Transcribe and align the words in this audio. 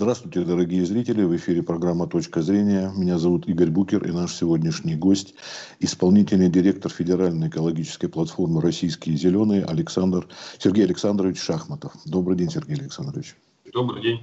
Здравствуйте, 0.00 0.40
дорогие 0.40 0.86
зрители. 0.86 1.24
В 1.24 1.36
эфире 1.36 1.62
программа 1.62 2.06
«Точка 2.06 2.40
зрения». 2.40 2.90
Меня 2.96 3.18
зовут 3.18 3.46
Игорь 3.46 3.68
Букер 3.68 4.02
и 4.08 4.12
наш 4.12 4.34
сегодняшний 4.34 4.94
гость– 4.94 5.34
исполнительный 5.78 6.48
директор 6.48 6.90
Федеральной 6.90 7.48
экологической 7.48 8.08
платформы 8.08 8.62
«Российские 8.62 9.18
зеленые» 9.18 9.62
Александр, 9.62 10.26
Сергей 10.58 10.86
Александрович 10.86 11.38
Шахматов. 11.38 11.92
Добрый 12.06 12.38
день, 12.38 12.50
Сергей 12.50 12.78
Александрович. 12.78 13.36
Добрый 13.74 14.00
день. 14.00 14.20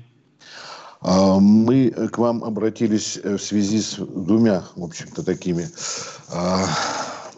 А, 1.02 1.40
мы 1.40 1.92
к 1.92 2.18
вам 2.18 2.44
обратились 2.44 3.18
в 3.18 3.38
связи 3.38 3.80
с 3.80 3.98
двумя, 3.98 4.64
в 4.76 4.84
общем-то, 4.84 5.24
такими 5.24 5.68
а, 6.34 6.66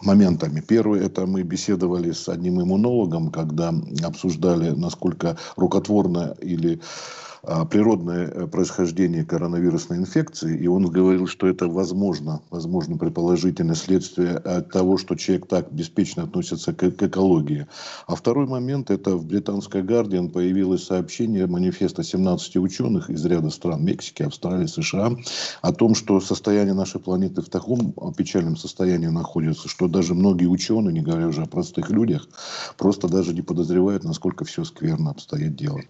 моментами. 0.00 0.62
Первый– 0.66 1.00
это 1.04 1.26
мы 1.26 1.42
беседовали 1.42 2.12
с 2.12 2.26
одним 2.26 2.62
иммунологом, 2.62 3.30
когда 3.30 3.74
обсуждали, 4.02 4.70
насколько 4.70 5.36
рукотворно 5.56 6.34
или 6.40 6.80
природное 7.42 8.26
э, 8.26 8.46
происхождение 8.46 9.24
коронавирусной 9.24 9.98
инфекции, 9.98 10.58
и 10.58 10.66
он 10.66 10.86
говорил, 10.86 11.26
что 11.26 11.46
это 11.46 11.68
возможно, 11.68 12.42
возможно 12.50 12.98
предположительное 12.98 13.74
следствие 13.74 14.36
от 14.36 14.70
того, 14.70 14.98
что 14.98 15.14
человек 15.14 15.46
так 15.46 15.72
беспечно 15.72 16.24
относится 16.24 16.74
к, 16.74 16.90
к 16.90 17.02
экологии. 17.02 17.66
А 18.06 18.14
второй 18.14 18.46
момент, 18.46 18.90
это 18.90 19.16
в 19.16 19.24
британской 19.24 19.82
Гардиан 19.82 20.28
появилось 20.28 20.84
сообщение 20.84 21.46
манифеста 21.46 22.02
17 22.02 22.56
ученых 22.56 23.08
из 23.08 23.24
ряда 23.24 23.50
стран 23.50 23.84
Мексики, 23.84 24.22
Австралии, 24.22 24.66
США 24.66 25.16
о 25.62 25.72
том, 25.72 25.94
что 25.94 26.20
состояние 26.20 26.74
нашей 26.74 27.00
планеты 27.00 27.42
в 27.42 27.48
таком 27.48 27.94
печальном 28.16 28.56
состоянии 28.56 29.06
находится, 29.06 29.68
что 29.68 29.88
даже 29.88 30.14
многие 30.14 30.46
ученые, 30.46 30.92
не 30.92 31.00
говоря 31.00 31.28
уже 31.28 31.42
о 31.42 31.46
простых 31.46 31.90
людях, 31.90 32.28
просто 32.76 33.08
даже 33.08 33.32
не 33.32 33.42
подозревают, 33.42 34.04
насколько 34.04 34.44
все 34.44 34.64
скверно 34.64 35.10
обстоит 35.10 35.56
дело. 35.56 35.80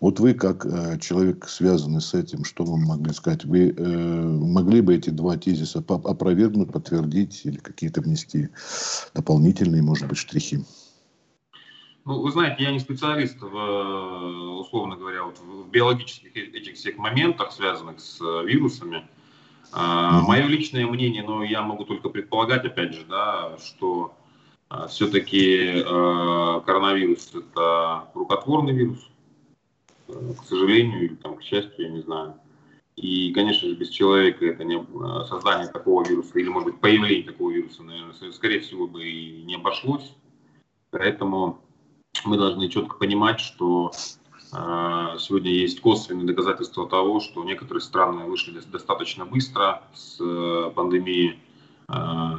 Вот 0.00 0.20
вы, 0.20 0.34
как 0.34 0.66
э, 0.66 0.83
человек, 1.00 1.48
связанный 1.48 2.00
с 2.00 2.14
этим, 2.14 2.44
что 2.44 2.64
вы 2.64 2.78
могли 2.78 3.12
сказать? 3.12 3.44
Вы 3.44 3.70
э, 3.70 3.82
могли 3.82 4.80
бы 4.80 4.94
эти 4.94 5.10
два 5.10 5.36
тезиса 5.36 5.78
опровергнуть, 5.78 6.72
подтвердить 6.72 7.42
или 7.44 7.56
какие-то 7.56 8.00
внести 8.00 8.48
дополнительные, 9.14 9.82
может 9.82 10.08
быть, 10.08 10.18
штрихи? 10.18 10.64
Ну, 12.04 12.20
вы 12.20 12.30
знаете, 12.30 12.64
я 12.64 12.72
не 12.72 12.80
специалист, 12.80 13.40
в, 13.40 13.56
э, 13.56 14.60
условно 14.60 14.96
говоря, 14.96 15.24
вот 15.24 15.38
в 15.38 15.70
биологических 15.70 16.36
этих 16.36 16.74
всех 16.74 16.98
моментах, 16.98 17.52
связанных 17.52 18.00
с 18.00 18.20
э, 18.20 18.44
вирусами. 18.46 19.06
Uh-huh. 19.72 20.20
Мое 20.20 20.46
личное 20.46 20.86
мнение, 20.86 21.24
но 21.24 21.42
я 21.42 21.62
могу 21.62 21.84
только 21.84 22.08
предполагать, 22.08 22.64
опять 22.64 22.94
же, 22.94 23.04
да, 23.08 23.58
что 23.58 24.14
все-таки 24.88 25.82
коронавирус 25.82 27.32
это 27.34 28.04
рукотворный 28.14 28.72
вирус, 28.72 29.10
к 30.40 30.44
сожалению 30.44 31.04
или 31.04 31.14
там, 31.14 31.36
к 31.36 31.42
счастью, 31.42 31.86
я 31.86 31.88
не 31.90 32.00
знаю. 32.00 32.34
И, 32.96 33.32
конечно 33.32 33.68
же, 33.68 33.74
без 33.74 33.88
человека 33.88 34.46
это 34.46 34.62
не, 34.64 34.76
э, 34.76 35.24
создание 35.28 35.68
такого 35.68 36.06
вируса 36.08 36.38
или, 36.38 36.48
может 36.48 36.70
быть, 36.70 36.80
появление 36.80 37.24
такого 37.24 37.50
вируса, 37.50 37.82
наверное, 37.82 38.32
скорее 38.32 38.60
всего, 38.60 38.86
бы 38.86 39.04
и 39.04 39.42
не 39.42 39.56
обошлось. 39.56 40.14
Поэтому 40.90 41.60
мы 42.24 42.36
должны 42.36 42.68
четко 42.68 42.96
понимать, 42.96 43.40
что 43.40 43.90
э, 44.52 45.16
сегодня 45.18 45.50
есть 45.50 45.80
косвенные 45.80 46.26
доказательства 46.26 46.88
того, 46.88 47.18
что 47.18 47.42
некоторые 47.42 47.82
страны 47.82 48.26
вышли 48.26 48.60
достаточно 48.60 49.26
быстро 49.26 49.82
с 49.92 50.18
э, 50.20 50.70
пандемии. 50.72 51.40
Э, 51.88 52.34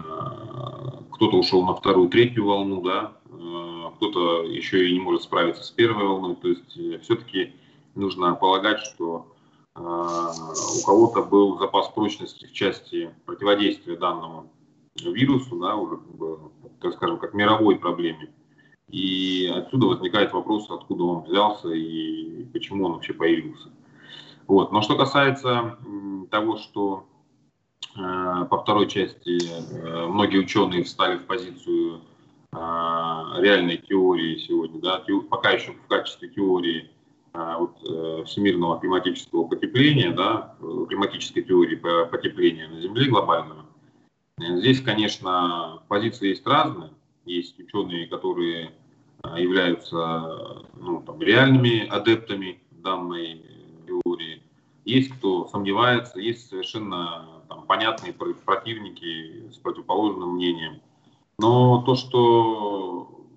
кто-то 1.12 1.38
ушел 1.38 1.66
на 1.66 1.76
вторую, 1.76 2.08
третью 2.10 2.46
волну, 2.46 2.82
да, 2.82 3.12
э, 3.26 3.90
кто-то 3.98 4.44
еще 4.44 4.88
и 4.88 4.94
не 4.94 5.00
может 5.02 5.24
справиться 5.24 5.64
с 5.64 5.72
первой 5.72 6.08
волной. 6.08 6.36
То 6.38 6.48
есть 6.48 6.78
э, 6.78 7.00
все-таки 7.00 7.54
нужно 7.96 8.36
полагать, 8.36 8.80
что 8.80 9.34
э, 9.76 9.80
у 9.80 10.86
кого-то 10.86 11.24
был 11.24 11.58
запас 11.58 11.90
прочности 11.90 12.46
в 12.46 12.54
части 12.54 13.14
противодействия 13.26 13.98
данному 13.98 14.52
вирусу, 14.96 15.58
да, 15.60 15.76
уже, 15.76 16.00
так 16.82 16.94
скажем, 16.94 17.18
как 17.18 17.34
мировой 17.34 17.78
проблеме. 17.78 18.34
И 18.90 19.52
отсюда 19.54 19.88
возникает 19.88 20.32
вопрос, 20.32 20.70
откуда 20.70 21.04
он 21.04 21.24
взялся 21.24 21.70
и 21.70 22.46
почему 22.54 22.86
он 22.86 22.94
вообще 22.94 23.14
появился. 23.14 23.70
Вот. 24.48 24.72
Но 24.72 24.82
что 24.82 24.96
касается 24.96 25.78
того, 26.30 26.58
что 26.58 27.08
э, 27.98 28.46
по 28.50 28.62
второй 28.62 28.88
части 28.88 29.40
э, 29.40 30.08
многие 30.08 30.38
ученые 30.38 30.84
встали 30.84 31.18
в 31.18 31.26
позицию 31.26 32.02
э, 32.52 32.58
реальной 32.58 33.78
теории 33.78 34.38
сегодня, 34.38 34.80
да, 34.80 35.04
те, 35.06 35.20
пока 35.20 35.52
еще 35.52 35.72
в 35.72 35.88
качестве 35.88 36.30
теории 36.30 36.92
а, 37.38 37.58
вот, 37.58 37.76
э, 37.84 38.24
всемирного 38.26 38.80
климатического 38.80 39.46
потепления, 39.48 40.12
да, 40.12 40.56
климатической 40.88 41.44
теории 41.44 41.76
потепления 41.76 42.68
на 42.68 42.80
Земле 42.80 43.10
глобального. 43.10 43.66
Здесь, 44.38 44.82
конечно, 44.82 45.82
позиции 45.88 46.30
есть 46.30 46.46
разные. 46.48 46.92
Есть 47.26 47.60
ученые, 47.60 48.08
которые 48.08 48.72
являются 49.38 50.66
ну, 50.78 51.02
там, 51.06 51.22
реальными 51.22 51.88
адептами 51.88 52.60
данной 52.72 53.42
теории. 53.88 54.42
Есть 54.86 55.10
кто 55.18 55.48
сомневается, 55.48 56.20
есть 56.20 56.50
совершенно 56.50 57.42
там, 57.50 57.64
понятные 57.64 58.14
противники 58.14 59.50
с 59.52 59.58
противоположным 59.58 60.36
мнением. 60.36 60.82
Но 61.40 61.82
то, 61.82 61.96
что 61.96 62.95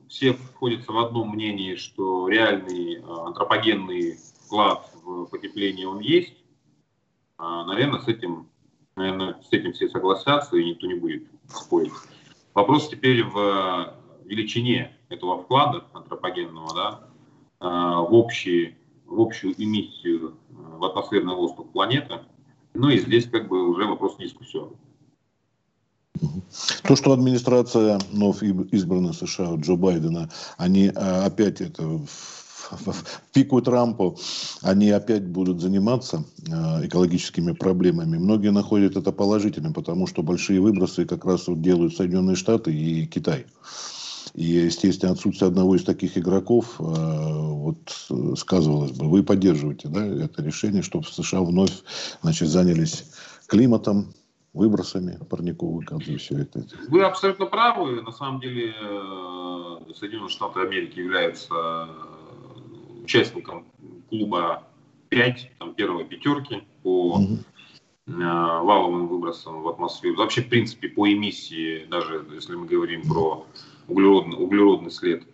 все 0.08 0.34
сходятся 0.34 0.92
в 0.92 0.98
одном 0.98 1.30
мнении, 1.30 1.76
что 1.76 2.28
реальный 2.28 3.00
а, 3.02 3.26
антропогенный 3.26 4.19
вклад 4.44 4.91
в 5.02 5.26
потепление 5.26 5.86
он 5.86 6.00
есть. 6.00 6.34
А, 7.36 7.64
наверное, 7.64 8.00
с 8.00 8.08
этим, 8.08 8.48
наверное, 8.96 9.41
с 9.42 9.52
этим 9.52 9.72
все 9.72 9.88
согласятся, 9.88 10.56
и 10.56 10.64
никто 10.64 10.86
не 10.86 10.94
будет 10.94 11.24
спорить. 11.48 11.92
Вопрос 12.54 12.88
теперь 12.88 13.22
в 13.22 13.94
величине 14.24 14.96
этого 15.08 15.42
вклада 15.42 15.84
антропогенного 15.92 16.75
да, 16.75 17.08
а, 17.60 18.00
в, 18.00 18.14
общий, 18.14 18.76
в 19.06 19.20
общую 19.20 19.54
эмиссию 19.62 20.36
в 20.48 20.84
атмосферный 20.84 21.34
воздух 21.34 21.70
планеты. 21.70 22.20
Ну 22.75 22.88
и 22.88 22.98
здесь 22.98 23.28
как 23.28 23.48
бы 23.48 23.69
уже 23.69 23.84
вопрос 23.84 24.16
дискуссионный. 24.16 24.76
То, 26.84 26.96
что 26.96 27.12
администрация 27.12 27.98
вновь 28.12 28.42
избранная 28.42 29.12
США 29.12 29.54
Джо 29.56 29.76
Байдена, 29.76 30.30
они 30.56 30.90
а, 30.94 31.26
опять 31.26 31.60
это 31.60 31.82
в 31.82 32.38
пику 33.32 33.60
Трампа 33.62 34.14
они 34.62 34.90
опять 34.90 35.26
будут 35.26 35.60
заниматься 35.60 36.24
а, 36.50 36.84
экологическими 36.84 37.52
проблемами. 37.52 38.18
Многие 38.18 38.50
находят 38.50 38.96
это 38.96 39.12
положительным, 39.12 39.72
потому 39.72 40.06
что 40.06 40.22
большие 40.22 40.60
выбросы 40.60 41.04
как 41.04 41.24
раз 41.24 41.48
вот 41.48 41.62
делают 41.62 41.96
Соединенные 41.96 42.36
Штаты 42.36 42.74
и 42.74 43.06
Китай. 43.06 43.46
И, 44.34 44.44
естественно, 44.44 45.12
отсутствие 45.12 45.48
одного 45.48 45.76
из 45.76 45.84
таких 45.84 46.18
игроков 46.18 46.76
а, 46.78 47.40
вот, 47.40 47.78
сказывалось 48.36 48.92
бы. 48.92 49.08
Вы 49.08 49.22
поддерживаете 49.22 49.88
да, 49.88 50.04
это 50.04 50.42
решение, 50.42 50.82
чтобы 50.82 51.06
США 51.06 51.40
вновь 51.40 51.72
значит, 52.22 52.48
занялись 52.48 53.04
климатом, 53.46 54.12
выбросами 54.53 55.19
парниковых 55.28 55.84
газов 55.84 56.20
все 56.20 56.38
это. 56.38 56.64
Вы 56.88 57.04
абсолютно 57.04 57.47
правы. 57.47 58.03
На 58.03 58.12
самом 58.12 58.41
деле 58.41 58.75
э, 58.78 59.92
Соединенные 59.94 60.31
Штаты 60.31 60.60
Америки 60.60 60.98
являются 60.98 61.54
э, 61.54 63.03
участником 63.04 63.66
клуба 64.08 64.64
5, 65.10 65.53
там, 65.58 65.75
первой 65.75 66.04
пятерки 66.04 66.62
по 66.82 67.14
угу. 67.14 67.38
валовым 68.06 69.08
выбросам 69.08 69.62
в 69.62 69.69
атмосферу. 69.69 70.16
Вообще, 70.16 70.42
в 70.42 70.48
принципе, 70.48 70.88
по 70.88 71.10
эмиссии, 71.10 71.87
даже 71.91 72.26
если 72.32 72.54
мы 72.54 72.66
говорим 72.66 73.06
про 73.06 73.47
углеродный, 73.87 74.37
углеродный 74.37 74.91
след. 74.91 75.25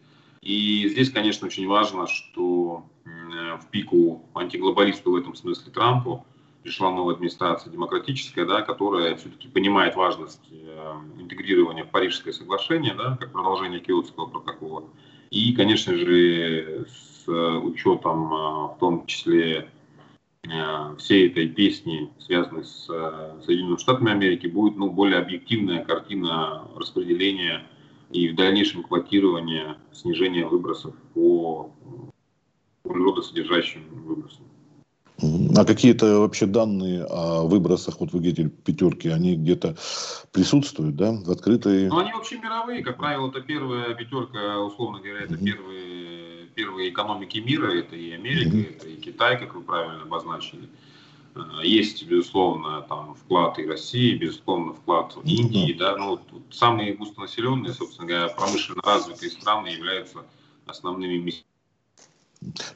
И 0.42 0.88
здесь, 0.90 1.10
конечно, 1.10 1.46
очень 1.46 1.66
важно, 1.66 2.06
что 2.06 2.84
в 3.04 3.66
пику 3.70 4.28
антиглобалисту 4.34 5.12
в 5.12 5.16
этом 5.16 5.34
смысле 5.34 5.72
Трампу 5.72 6.26
пришла 6.64 6.90
новая 6.90 7.14
администрация 7.14 7.70
демократическая, 7.70 8.46
да, 8.46 8.62
которая 8.62 9.14
все-таки 9.16 9.48
понимает 9.48 9.96
важность 9.96 10.40
э, 10.50 10.92
интегрирования 11.20 11.84
в 11.84 11.90
Парижское 11.90 12.32
соглашение, 12.32 12.94
да, 12.94 13.18
как 13.20 13.32
продолжение 13.32 13.80
Киотского 13.80 14.26
протокола. 14.26 14.84
И, 15.30 15.52
конечно 15.52 15.94
же, 15.94 16.86
с 16.88 17.28
учетом 17.28 18.32
э, 18.32 18.36
в 18.74 18.76
том 18.80 19.04
числе 19.04 19.68
э, 20.44 20.96
всей 20.96 21.28
этой 21.28 21.48
песни, 21.48 22.10
связанной 22.18 22.64
с 22.64 22.86
Соединенными 23.44 23.78
Штатами 23.78 24.12
Америки, 24.12 24.46
будет 24.46 24.76
ну, 24.76 24.90
более 24.90 25.18
объективная 25.18 25.84
картина 25.84 26.66
распределения 26.76 27.62
и 28.10 28.30
в 28.30 28.36
дальнейшем 28.36 28.84
квотирования 28.84 29.76
снижения 29.92 30.46
выбросов 30.46 30.94
по 31.12 31.70
углеродосодержащим 32.84 33.82
выбросам. 34.02 34.46
А 35.20 35.64
какие-то 35.64 36.20
вообще 36.20 36.46
данные 36.46 37.04
о 37.04 37.44
выбросах, 37.44 38.00
вот 38.00 38.12
вы 38.12 38.18
говорите, 38.18 38.48
пятерки, 38.48 39.08
они 39.08 39.36
где-то 39.36 39.76
присутствуют, 40.32 40.96
да, 40.96 41.12
в 41.12 41.30
открытой... 41.30 41.88
Ну, 41.88 41.98
они 41.98 42.12
вообще 42.12 42.38
мировые, 42.38 42.82
как 42.82 42.96
правило, 42.96 43.28
это 43.28 43.40
первая 43.40 43.94
пятерка, 43.94 44.58
условно 44.58 44.98
говоря, 44.98 45.20
это 45.20 45.36
первые 45.36 46.24
первые 46.54 46.90
экономики 46.90 47.38
мира, 47.38 47.72
это 47.72 47.96
и 47.96 48.12
Америка, 48.12 48.56
mm-hmm. 48.56 48.76
это 48.76 48.88
и 48.88 48.96
Китай, 48.96 49.38
как 49.38 49.54
вы 49.54 49.62
правильно 49.62 50.02
обозначили. 50.02 50.68
Э, 51.34 51.40
есть, 51.62 52.06
безусловно, 52.06 52.82
там 52.82 53.14
вклад 53.14 53.58
и 53.58 53.66
России, 53.66 54.16
безусловно, 54.16 54.74
вклад 54.74 55.16
Индии, 55.24 55.74
mm-hmm. 55.74 55.78
да, 55.78 55.96
ну, 55.96 56.20
самые 56.50 56.94
густонаселенные, 56.94 57.72
собственно 57.72 58.08
говоря, 58.08 58.28
промышленно 58.28 58.82
развитые 58.82 59.30
страны 59.30 59.68
являются 59.68 60.24
основными 60.66 61.16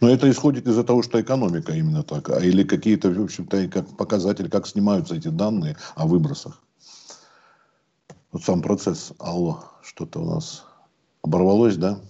но 0.00 0.08
это 0.08 0.30
исходит 0.30 0.66
из-за 0.66 0.84
того, 0.84 1.02
что 1.02 1.20
экономика 1.20 1.72
именно 1.72 2.02
так, 2.02 2.30
а 2.30 2.40
или 2.40 2.62
какие-то, 2.62 3.10
в 3.10 3.22
общем-то, 3.22 3.68
как 3.68 3.96
показатели, 3.96 4.48
как 4.48 4.66
снимаются 4.66 5.14
эти 5.14 5.28
данные 5.28 5.76
о 5.94 6.06
выбросах. 6.06 6.62
Вот 8.32 8.42
сам 8.42 8.62
процесс. 8.62 9.12
Алло, 9.18 9.64
что-то 9.82 10.20
у 10.20 10.24
нас 10.24 10.64
оборвалось, 11.22 11.76
да? 11.76 12.00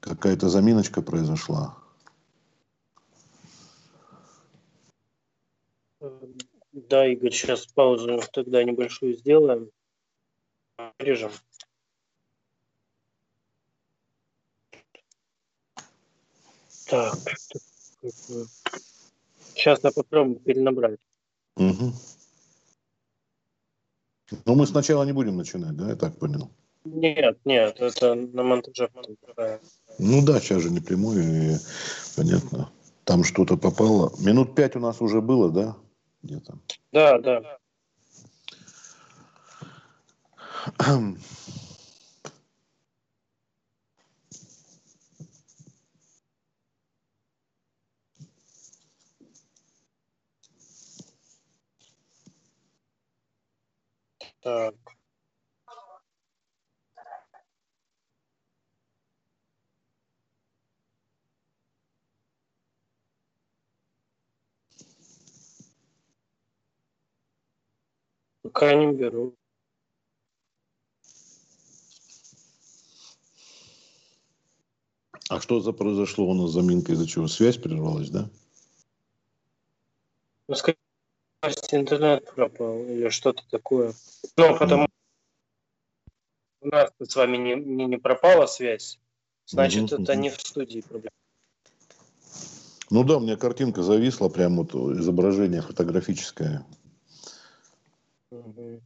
Какая-то 0.00 0.48
заминочка 0.48 1.02
произошла. 1.02 1.76
Да, 6.72 7.06
Игорь, 7.06 7.32
сейчас 7.32 7.66
паузу 7.66 8.22
тогда 8.32 8.62
небольшую 8.62 9.14
сделаем. 9.14 9.70
Режем. 10.98 11.32
Так. 16.88 17.18
Сейчас 19.54 19.80
я 19.84 19.90
попробую 19.90 20.40
перенабрать. 20.40 20.98
Угу. 21.56 21.92
Ну, 24.44 24.54
мы 24.54 24.66
сначала 24.66 25.04
не 25.04 25.12
будем 25.12 25.36
начинать, 25.36 25.76
да, 25.76 25.88
я 25.88 25.96
так 25.96 26.18
понял? 26.18 26.50
Нет, 26.84 27.38
нет, 27.44 27.80
это 27.80 28.14
на 28.14 28.42
монтаже. 28.42 28.88
Ну 29.98 30.24
да, 30.24 30.40
сейчас 30.40 30.62
же 30.62 30.70
не 30.70 30.80
прямой, 30.80 31.16
и 31.16 31.56
понятно. 32.16 32.70
Там 33.04 33.24
что-то 33.24 33.56
попало. 33.56 34.12
Минут 34.18 34.54
пять 34.54 34.76
у 34.76 34.80
нас 34.80 35.00
уже 35.00 35.20
было, 35.20 35.50
да? 35.50 35.76
Где-то. 36.22 36.58
Да, 36.92 37.18
да. 37.18 37.58
Так. 54.48 54.74
Пока 68.42 68.74
не 68.74 68.94
беру. 68.94 69.36
А 75.28 75.40
что 75.42 75.60
за 75.60 75.72
произошло 75.72 76.30
у 76.30 76.32
нас 76.32 76.52
заминка, 76.52 76.92
из-за 76.92 77.06
чего 77.06 77.28
связь 77.28 77.58
прервалась, 77.58 78.08
да? 78.08 78.30
Ну, 80.46 80.54
скорее 80.54 80.87
интернет 81.70 82.24
пропал 82.34 82.80
или 82.84 83.08
что-то 83.10 83.42
такое. 83.50 83.94
Ну, 84.36 84.58
потому 84.58 84.88
у 86.60 86.66
нас 86.68 86.90
с 87.00 87.14
вами 87.14 87.36
не, 87.36 87.54
не, 87.54 87.86
не 87.86 87.96
пропала 87.98 88.46
связь, 88.46 88.98
значит, 89.46 89.92
mm-hmm. 89.92 90.02
это 90.02 90.16
не 90.16 90.30
в 90.30 90.40
студии 90.40 90.80
проблема. 90.80 91.10
Ну 92.90 93.04
да, 93.04 93.18
у 93.18 93.20
меня 93.20 93.36
картинка 93.36 93.82
зависла, 93.82 94.28
прям 94.28 94.56
вот 94.56 94.74
изображение 94.74 95.62
фотографическое. 95.62 96.66
Mm-hmm. 98.32 98.80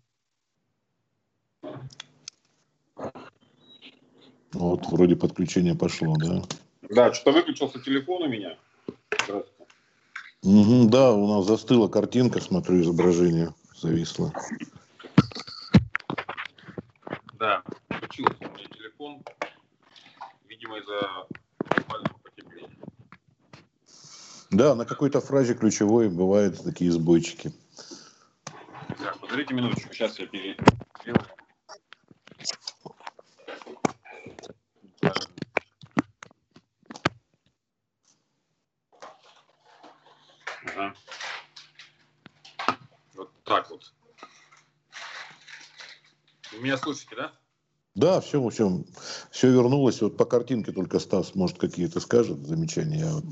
Вот, 4.52 4.87
вроде 4.88 5.16
подключение 5.16 5.75
пошло, 5.75 6.14
да? 6.19 6.43
Да, 6.90 7.14
что-то 7.14 7.32
выключился 7.32 7.81
телефон 7.81 8.25
у 8.25 8.28
меня. 8.28 8.58
Здравствуйте. 9.25 9.51
Угу, 10.43 10.89
да, 10.89 11.12
у 11.12 11.29
нас 11.29 11.47
застыла 11.47 11.87
картинка, 11.87 12.41
смотрю, 12.41 12.81
изображение 12.83 13.55
зависло. 13.77 14.33
Да, 17.35 17.62
включился 17.89 18.35
у 18.41 18.56
меня 18.56 18.67
телефон, 18.67 19.23
видимо, 20.49 20.79
из-за 20.79 21.27
глобального 21.59 22.19
потепления. 22.25 22.77
Да, 24.50 24.75
на 24.75 24.85
какой-то 24.85 25.21
фразе 25.21 25.55
ключевой 25.55 26.09
бывают 26.09 26.62
такие 26.62 26.91
сбойчики. 26.91 27.53
Так, 28.99 29.19
подождите 29.21 29.55
минуточку, 29.55 29.95
сейчас 29.95 30.19
я 30.19 30.27
пере... 30.27 30.56
меня 46.73 46.79
слышите, 46.79 47.17
да? 47.17 47.33
Да, 47.95 48.21
все, 48.21 48.49
все, 48.49 48.85
все 49.31 49.51
вернулось. 49.51 50.01
Вот 50.01 50.17
по 50.17 50.25
картинке 50.25 50.73
только 50.73 50.99
Стас, 50.99 51.35
может, 51.35 51.59
какие-то 51.59 52.01
скажет 52.01 52.39
замечания. 52.39 53.07
Вот 53.07 53.25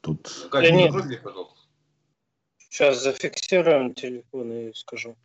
тут... 0.00 0.48
Да 0.52 0.70
нет. 0.70 0.92
Друзья, 0.92 1.18
пожалуйста. 1.22 1.58
Сейчас 2.58 3.02
зафиксируем 3.02 3.94
телефон 3.94 4.52
и 4.52 4.72
скажу. 4.74 5.16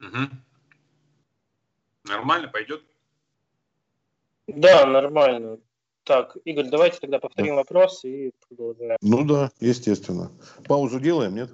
Угу. 0.00 0.30
Нормально 2.04 2.48
пойдет? 2.48 2.82
Да, 4.46 4.86
нормально. 4.86 5.58
Так, 6.04 6.36
Игорь, 6.44 6.68
давайте 6.68 6.98
тогда 6.98 7.20
повторим 7.20 7.54
да. 7.54 7.56
вопрос 7.56 8.04
и 8.04 8.32
продолжаем. 8.48 8.96
Ну 9.02 9.24
да, 9.24 9.52
естественно. 9.60 10.32
Паузу 10.66 10.98
делаем, 10.98 11.34
нет? 11.34 11.50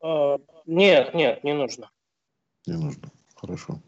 А, 0.00 0.38
нет, 0.66 1.14
нет, 1.14 1.44
не 1.44 1.54
нужно. 1.54 1.90
Не 2.66 2.74
нужно. 2.74 3.10
Хорошо. 3.34 3.80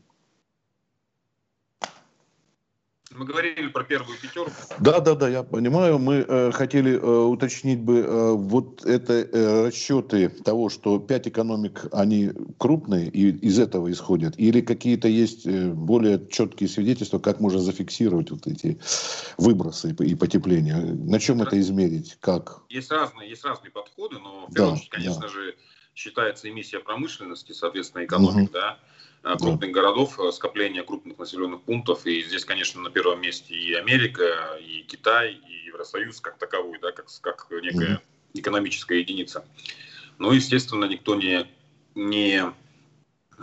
Мы 3.12 3.24
говорили 3.24 3.66
про 3.66 3.82
первую 3.82 4.16
пятерку. 4.18 4.52
Да, 4.78 5.00
да, 5.00 5.16
да, 5.16 5.28
я 5.28 5.42
понимаю. 5.42 5.98
Мы 5.98 6.24
э, 6.26 6.52
хотели 6.52 6.92
э, 6.94 6.98
уточнить 7.00 7.80
бы 7.80 7.98
э, 7.98 8.32
вот 8.34 8.84
это 8.84 9.14
э, 9.14 9.66
расчеты 9.66 10.28
того, 10.28 10.68
что 10.68 11.00
пять 11.00 11.26
экономик, 11.26 11.86
они 11.90 12.30
крупные 12.58 13.08
и 13.08 13.30
из 13.30 13.58
этого 13.58 13.90
исходят, 13.90 14.38
или 14.38 14.60
какие-то 14.60 15.08
есть 15.08 15.44
э, 15.44 15.70
более 15.72 16.24
четкие 16.30 16.68
свидетельства, 16.68 17.18
как 17.18 17.40
можно 17.40 17.58
зафиксировать 17.58 18.30
вот 18.30 18.46
эти 18.46 18.78
выбросы 19.38 19.90
и, 19.90 20.04
и 20.04 20.14
потепление? 20.14 20.76
На 20.76 21.18
чем 21.18 21.42
это 21.42 21.58
измерить? 21.58 22.16
Как? 22.20 22.62
Есть 22.68 22.92
разные, 22.92 23.28
есть 23.28 23.44
разные 23.44 23.72
подходы, 23.72 24.20
но 24.20 24.46
в 24.46 24.54
первую 24.54 24.74
да, 24.74 24.74
очередь, 24.74 24.90
конечно 24.90 25.22
да. 25.22 25.28
же, 25.28 25.56
считается 26.00 26.48
эмиссия 26.48 26.80
промышленности, 26.80 27.52
соответственно, 27.52 28.04
экономик, 28.04 28.50
угу. 28.50 28.52
да, 28.52 28.78
крупных 29.36 29.70
городов, 29.70 30.18
э, 30.18 30.32
скопление 30.32 30.82
крупных 30.82 31.18
населенных 31.18 31.62
пунктов. 31.62 32.06
И 32.06 32.22
здесь, 32.22 32.46
конечно, 32.46 32.80
на 32.80 32.90
первом 32.90 33.20
месте 33.20 33.54
и 33.54 33.74
Америка, 33.74 34.58
и 34.60 34.82
Китай, 34.82 35.34
и 35.34 35.66
Евросоюз 35.66 36.20
как 36.20 36.38
таковой, 36.38 36.78
да, 36.80 36.92
как, 36.92 37.06
как 37.20 37.46
некая 37.50 37.96
угу. 37.96 38.02
экономическая 38.32 39.00
единица. 39.00 39.44
Но, 40.18 40.32
естественно, 40.32 40.86
никто 40.86 41.14
не, 41.14 41.46
не 41.94 42.50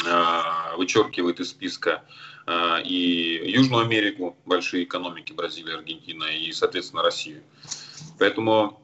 а, 0.06 0.76
вычеркивает 0.78 1.40
из 1.40 1.50
списка 1.50 2.06
а, 2.48 2.82
и 2.84 3.52
Южную 3.52 3.84
Америку, 3.84 4.36
большие 4.46 4.84
экономики, 4.84 5.32
Бразилия, 5.32 5.76
Аргентина, 5.76 6.26
и, 6.26 6.52
соответственно, 6.52 7.04
Россию. 7.04 7.44
Поэтому 8.20 8.82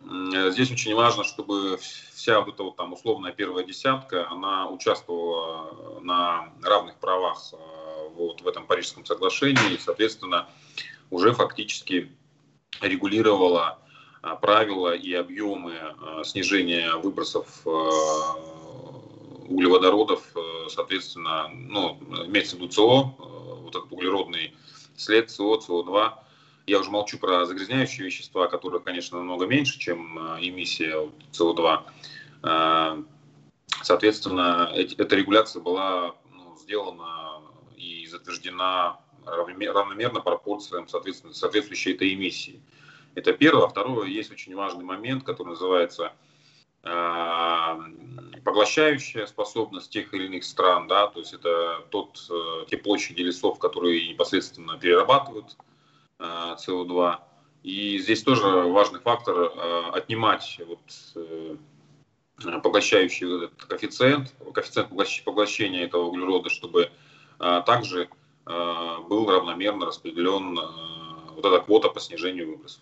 здесь 0.52 0.72
очень 0.72 0.96
важно, 0.96 1.24
чтобы 1.24 1.80
вся 2.24 2.40
вот 2.40 2.54
эта 2.54 2.64
вот 2.64 2.78
там 2.78 2.94
условная 2.94 3.34
первая 3.34 3.66
десятка, 3.66 4.30
она 4.30 4.70
участвовала 4.70 6.00
на 6.00 6.54
равных 6.62 6.96
правах 6.96 7.38
э, 7.52 7.58
вот 8.16 8.40
в 8.40 8.48
этом 8.48 8.66
Парижском 8.66 9.06
соглашении 9.06 9.74
и, 9.74 9.78
соответственно, 9.78 10.48
уже 11.10 11.34
фактически 11.34 12.16
регулировала 12.80 13.78
э, 14.22 14.36
правила 14.42 14.96
и 14.96 15.12
объемы 15.14 15.74
э, 15.74 16.24
снижения 16.24 16.96
выбросов 16.96 17.68
углеводородов, 19.46 20.24
соответственно, 20.70 21.50
ну, 21.50 22.00
имеется 22.26 22.56
в 22.56 22.60
виду 22.60 22.72
СО, 22.72 23.16
вот 23.64 23.76
этот 23.76 23.92
углеродный 23.92 24.56
след 24.96 25.30
СО, 25.30 25.60
СО2, 25.60 26.14
я 26.66 26.80
уже 26.80 26.90
молчу 26.90 27.18
про 27.18 27.46
загрязняющие 27.46 28.06
вещества, 28.06 28.48
которые, 28.48 28.82
конечно, 28.82 29.18
намного 29.18 29.46
меньше, 29.46 29.80
чем 29.80 30.18
э, 30.18 30.40
эмиссия 30.42 31.10
СО2. 31.32 31.82
Э, 32.44 33.04
соответственно, 33.82 34.72
эта 34.74 35.16
регуляция 35.16 35.62
была 35.62 36.16
ну, 36.32 36.56
сделана 36.58 37.42
и 37.76 38.08
затверждена 38.08 39.00
равномерно 39.26 40.20
пропорциям 40.20 40.88
соответственно, 40.88 41.34
соответствующей 41.34 41.94
этой 41.94 42.14
эмиссии. 42.14 42.62
Это 43.16 43.34
первое. 43.34 43.66
А 43.66 43.70
второе, 43.70 44.08
есть 44.08 44.32
очень 44.32 44.56
важный 44.56 44.84
момент, 44.84 45.24
который 45.24 45.50
называется 45.50 46.14
э, 46.84 47.76
поглощающая 48.44 49.26
способность 49.26 49.92
тех 49.92 50.14
или 50.14 50.28
иных 50.28 50.46
стран, 50.46 50.88
да, 50.88 51.08
то 51.08 51.20
есть 51.20 51.34
это 51.34 51.86
тот, 51.90 52.20
те 52.70 52.78
площади 52.78 53.22
лесов, 53.22 53.60
которые 53.60 54.10
непосредственно 54.10 54.78
перерабатывают 54.78 55.58
СО2. 56.24 57.18
И 57.64 57.98
здесь 58.00 58.24
тоже 58.24 58.46
важный 58.46 59.00
фактор 59.00 59.36
э, 59.38 59.90
отнимать 59.94 60.60
вот, 60.68 60.80
э, 61.16 61.56
поглощающий 62.62 63.46
этот 63.46 63.64
коэффициент, 63.64 64.34
коэффициент 64.54 64.90
поглощения 65.24 65.86
этого 65.86 66.06
углерода, 66.06 66.50
чтобы 66.50 66.90
э, 67.40 67.62
также 67.66 68.10
э, 68.46 68.98
был 69.08 69.30
равномерно 69.30 69.86
распределен 69.86 70.60
э, 70.60 70.62
вот 71.36 71.46
эта 71.46 71.60
квота 71.60 71.90
по 71.90 72.02
снижению 72.02 72.50
выбросов. 72.50 72.82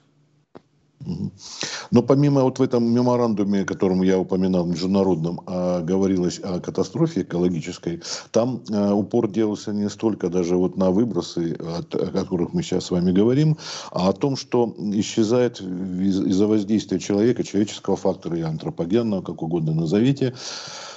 Но 1.91 2.01
помимо 2.01 2.43
вот 2.43 2.59
в 2.59 2.61
этом 2.61 2.85
меморандуме, 2.85 3.65
которым 3.65 4.01
я 4.01 4.17
упоминал, 4.17 4.65
международном, 4.65 5.41
а, 5.45 5.81
говорилось 5.81 6.39
о 6.39 6.59
катастрофе 6.61 7.21
экологической, 7.21 8.01
там 8.31 8.63
а, 8.71 8.93
упор 8.93 9.29
делался 9.29 9.73
не 9.73 9.89
столько 9.89 10.29
даже 10.29 10.55
вот 10.55 10.77
на 10.77 10.89
выбросы, 10.91 11.53
от, 11.59 11.93
о 11.93 12.07
которых 12.07 12.53
мы 12.53 12.63
сейчас 12.63 12.85
с 12.85 12.91
вами 12.91 13.11
говорим, 13.11 13.57
а 13.91 14.09
о 14.09 14.13
том, 14.13 14.37
что 14.37 14.73
исчезает 14.77 15.59
из- 15.59 16.21
из-за 16.21 16.47
воздействия 16.47 16.99
человека, 16.99 17.43
человеческого 17.43 17.97
фактора 17.97 18.37
и 18.37 18.41
антропогенного, 18.41 19.21
как 19.21 19.41
угодно 19.41 19.73
назовите, 19.73 20.33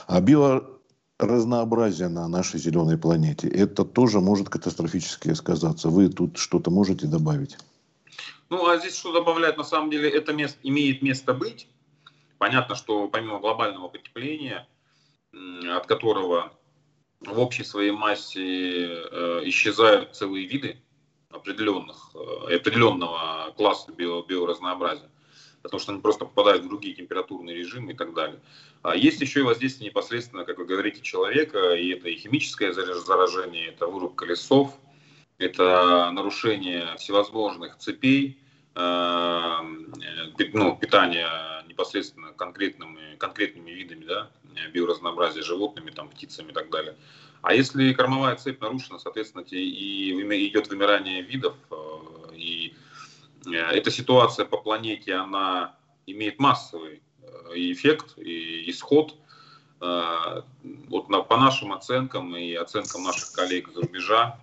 а 0.06 0.20
био 0.20 0.62
разнообразие 1.18 2.08
на 2.08 2.28
нашей 2.28 2.60
зеленой 2.60 2.98
планете. 2.98 3.48
Это 3.48 3.84
тоже 3.84 4.20
может 4.20 4.48
катастрофически 4.48 5.34
сказаться. 5.34 5.88
Вы 5.88 6.08
тут 6.08 6.36
что-то 6.36 6.70
можете 6.70 7.06
добавить? 7.06 7.56
Ну, 8.50 8.66
а 8.66 8.76
здесь 8.78 8.96
что 8.96 9.12
добавлять? 9.12 9.56
На 9.56 9.64
самом 9.64 9.90
деле 9.90 10.10
это 10.10 10.32
место, 10.32 10.58
имеет 10.62 11.02
место 11.02 11.34
быть. 11.34 11.68
Понятно, 12.38 12.74
что 12.74 13.08
помимо 13.08 13.38
глобального 13.38 13.88
потепления, 13.88 14.68
от 15.32 15.86
которого 15.86 16.52
в 17.20 17.38
общей 17.38 17.64
своей 17.64 17.90
массе 17.90 18.40
э, 18.42 19.40
исчезают 19.44 20.14
целые 20.14 20.46
виды 20.46 20.78
определенных, 21.30 22.10
э, 22.14 22.56
определенного 22.56 23.52
класса 23.56 23.92
био, 23.92 24.22
биоразнообразия, 24.22 25.10
потому 25.62 25.80
что 25.80 25.92
они 25.92 26.00
просто 26.00 26.26
попадают 26.26 26.64
в 26.64 26.68
другие 26.68 26.94
температурные 26.94 27.56
режимы 27.56 27.92
и 27.92 27.96
так 27.96 28.14
далее. 28.14 28.40
А 28.82 28.94
есть 28.94 29.20
еще 29.20 29.40
и 29.40 29.44
воздействие 29.44 29.88
непосредственно, 29.88 30.44
как 30.44 30.58
вы 30.58 30.66
говорите, 30.66 31.00
человека, 31.00 31.74
и 31.74 31.90
это 31.90 32.08
и 32.08 32.16
химическое 32.16 32.72
заражение, 32.72 33.68
это 33.68 33.86
вырубка 33.86 34.26
лесов, 34.26 34.78
это 35.44 36.10
нарушение 36.12 36.96
всевозможных 36.96 37.78
цепей, 37.78 38.38
Э, 38.76 39.60
ну, 40.52 40.76
питания 40.76 41.28
непосредственно 41.68 42.32
конкретными, 42.32 43.16
конкретными 43.16 43.70
видами 43.70 44.04
да, 44.04 44.30
биоразнообразия, 44.72 45.42
животными, 45.42 45.90
там, 45.90 46.08
птицами 46.08 46.50
и 46.50 46.52
так 46.52 46.70
далее. 46.70 46.96
А 47.42 47.54
если 47.54 47.92
кормовая 47.92 48.34
цепь 48.36 48.60
нарушена, 48.60 48.98
соответственно, 48.98 49.42
и 49.42 50.10
идет 50.10 50.68
вымирание 50.68 51.22
видов, 51.22 51.54
э, 51.70 52.34
и 52.34 52.74
э, 53.46 53.52
эта 53.52 53.92
ситуация 53.92 54.44
по 54.44 54.56
планете, 54.56 55.14
она 55.14 55.76
имеет 56.06 56.40
массовый 56.40 57.00
эффект 57.54 58.18
и 58.18 58.70
исход. 58.70 59.16
Вот 59.80 61.28
по 61.28 61.36
нашим 61.36 61.72
оценкам 61.72 62.34
и 62.36 62.54
оценкам 62.54 63.02
наших 63.02 63.32
коллег 63.32 63.68
из 63.68 63.76
рубежа, 63.76 64.40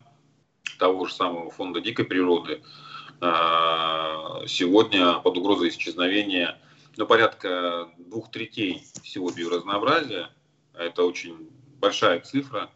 того 0.81 1.05
же 1.05 1.13
самого 1.13 1.51
фонда 1.51 1.79
дикой 1.79 2.05
природы, 2.05 2.63
а, 3.21 4.41
сегодня 4.47 5.13
под 5.19 5.38
угрозой 5.38 5.69
исчезновения 5.69 6.59
ну, 6.97 7.05
порядка 7.05 7.88
двух 8.00 8.31
третей 8.31 8.83
всего 9.03 9.29
биоразнообразия. 9.29 10.31
Это 10.73 11.03
очень 11.03 11.50
большая 11.79 12.19
цифра. 12.21 12.71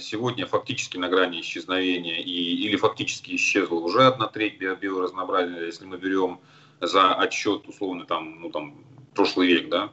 Сегодня 0.00 0.46
фактически 0.46 0.98
на 0.98 1.08
грани 1.08 1.40
исчезновения 1.40 2.18
и, 2.18 2.54
или 2.66 2.76
фактически 2.76 3.34
исчезла 3.34 3.76
уже 3.76 4.06
одна 4.06 4.26
треть 4.26 4.58
биоразнообразия, 4.58 5.64
если 5.64 5.86
мы 5.86 5.96
берем 5.96 6.40
за 6.82 7.14
отчет 7.14 7.66
условно 7.66 8.04
там, 8.04 8.42
ну, 8.42 8.50
там 8.50 8.84
прошлый 9.14 9.48
век, 9.48 9.70
да, 9.70 9.90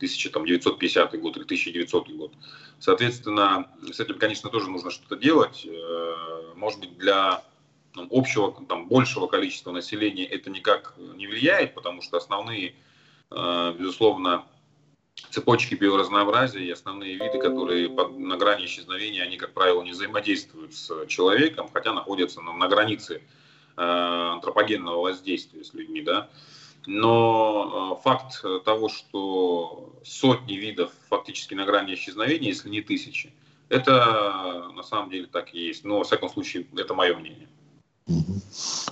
1950 0.00 1.20
год 1.20 1.36
или 1.36 1.44
1900 1.44 2.08
год. 2.10 2.32
Соответственно, 2.78 3.68
с 3.92 4.00
этим, 4.00 4.18
конечно, 4.18 4.48
тоже 4.48 4.70
нужно 4.70 4.90
что-то 4.90 5.16
делать. 5.16 5.66
Э, 5.66 6.54
может 6.56 6.80
быть, 6.80 6.96
для 6.96 7.44
там, 7.94 8.08
общего, 8.10 8.52
там, 8.68 8.88
большего 8.88 9.26
количества 9.26 9.72
населения 9.72 10.24
это 10.24 10.48
никак 10.50 10.94
не 11.16 11.26
влияет, 11.26 11.74
потому 11.74 12.02
что 12.02 12.16
основные, 12.16 12.74
э, 13.30 13.74
безусловно, 13.78 14.46
цепочки 15.30 15.74
биоразнообразия 15.74 16.62
и 16.62 16.70
основные 16.70 17.14
виды, 17.14 17.38
которые 17.38 17.90
под, 17.90 18.18
на 18.18 18.36
грани 18.36 18.64
исчезновения, 18.64 19.22
они, 19.22 19.36
как 19.36 19.52
правило, 19.52 19.82
не 19.82 19.90
взаимодействуют 19.90 20.74
с 20.74 21.06
человеком, 21.06 21.68
хотя 21.72 21.92
находятся 21.92 22.40
на, 22.40 22.54
на 22.54 22.68
границе 22.68 23.22
э, 23.76 23.82
антропогенного 23.82 25.02
воздействия 25.02 25.64
с 25.64 25.74
людьми, 25.74 26.00
да. 26.00 26.30
Но 26.86 27.98
э, 27.98 28.02
факт 28.02 28.42
того, 28.64 28.88
что 28.88 29.92
сотни 30.04 30.54
видов 30.54 30.92
фактически 31.08 31.54
на 31.54 31.64
грани 31.64 31.94
исчезновения, 31.94 32.48
если 32.48 32.68
не 32.68 32.80
тысячи, 32.80 33.32
это 33.68 34.70
на 34.74 34.82
самом 34.82 35.10
деле 35.10 35.26
так 35.26 35.54
и 35.54 35.58
есть. 35.66 35.84
Но, 35.84 35.98
во 35.98 36.04
всяком 36.04 36.28
случае, 36.28 36.66
это 36.76 36.94
мое 36.94 37.16
мнение. 37.16 37.48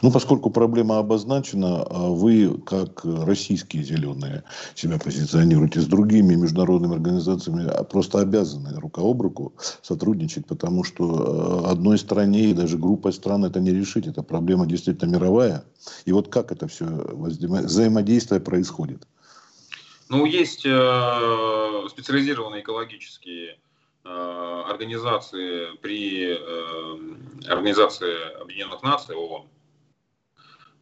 Ну, 0.02 0.12
поскольку 0.12 0.50
проблема 0.50 0.98
обозначена, 0.98 1.82
а 1.82 2.08
вы, 2.08 2.58
как 2.64 3.04
российские 3.04 3.82
зеленые, 3.82 4.44
себя 4.74 4.98
позиционируете 4.98 5.80
с 5.80 5.86
другими 5.86 6.34
международными 6.34 6.94
организациями, 6.94 7.66
а 7.68 7.82
просто 7.82 8.20
обязаны 8.20 8.78
рука 8.78 9.02
об 9.02 9.20
руку 9.20 9.54
сотрудничать, 9.82 10.46
потому 10.46 10.84
что 10.84 11.64
а, 11.64 11.70
одной 11.72 11.98
стране 11.98 12.50
и 12.50 12.54
даже 12.54 12.78
группой 12.78 13.12
стран 13.12 13.44
это 13.44 13.60
не 13.60 13.72
решить. 13.72 14.06
Это 14.06 14.22
проблема 14.22 14.66
действительно 14.66 15.10
мировая. 15.10 15.64
И 16.04 16.12
вот 16.12 16.28
как 16.28 16.52
это 16.52 16.68
все 16.68 16.84
взаимодействие 16.86 18.40
происходит? 18.40 19.06
Ну, 20.08 20.24
есть 20.24 20.64
э, 20.64 21.88
специализированные 21.90 22.62
экологические 22.62 23.56
Э, 23.58 23.67
организации 24.78 25.76
при 25.78 26.37
э, 26.38 27.50
Организации 27.50 28.40
Объединенных 28.40 28.83
Наций 28.83 29.17
ООН. 29.17 29.49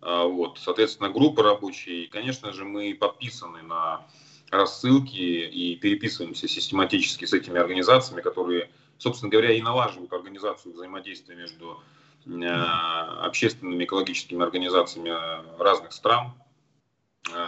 А, 0.03 0.25
вот, 0.25 0.59
соответственно, 0.59 1.09
группы 1.11 1.43
рабочие. 1.43 2.05
И, 2.05 2.07
конечно 2.09 2.53
же, 2.53 2.65
мы 2.65 2.95
подписаны 2.95 3.63
на 3.63 4.07
рассылки 4.51 5.17
и 5.17 5.77
переписываемся 5.77 6.47
систематически 6.47 7.25
с 7.25 7.33
этими 7.33 7.59
организациями, 7.59 8.21
которые, 8.21 8.71
собственно 8.99 9.31
говоря, 9.31 9.53
и 9.53 9.63
налаживают 9.63 10.13
организацию 10.13 10.75
взаимодействия 10.75 11.37
между 11.37 11.83
э, 12.27 12.47
общественными 12.47 13.85
экологическими 13.85 14.43
организациями 14.43 15.15
разных 15.59 15.93
стран. 15.93 16.33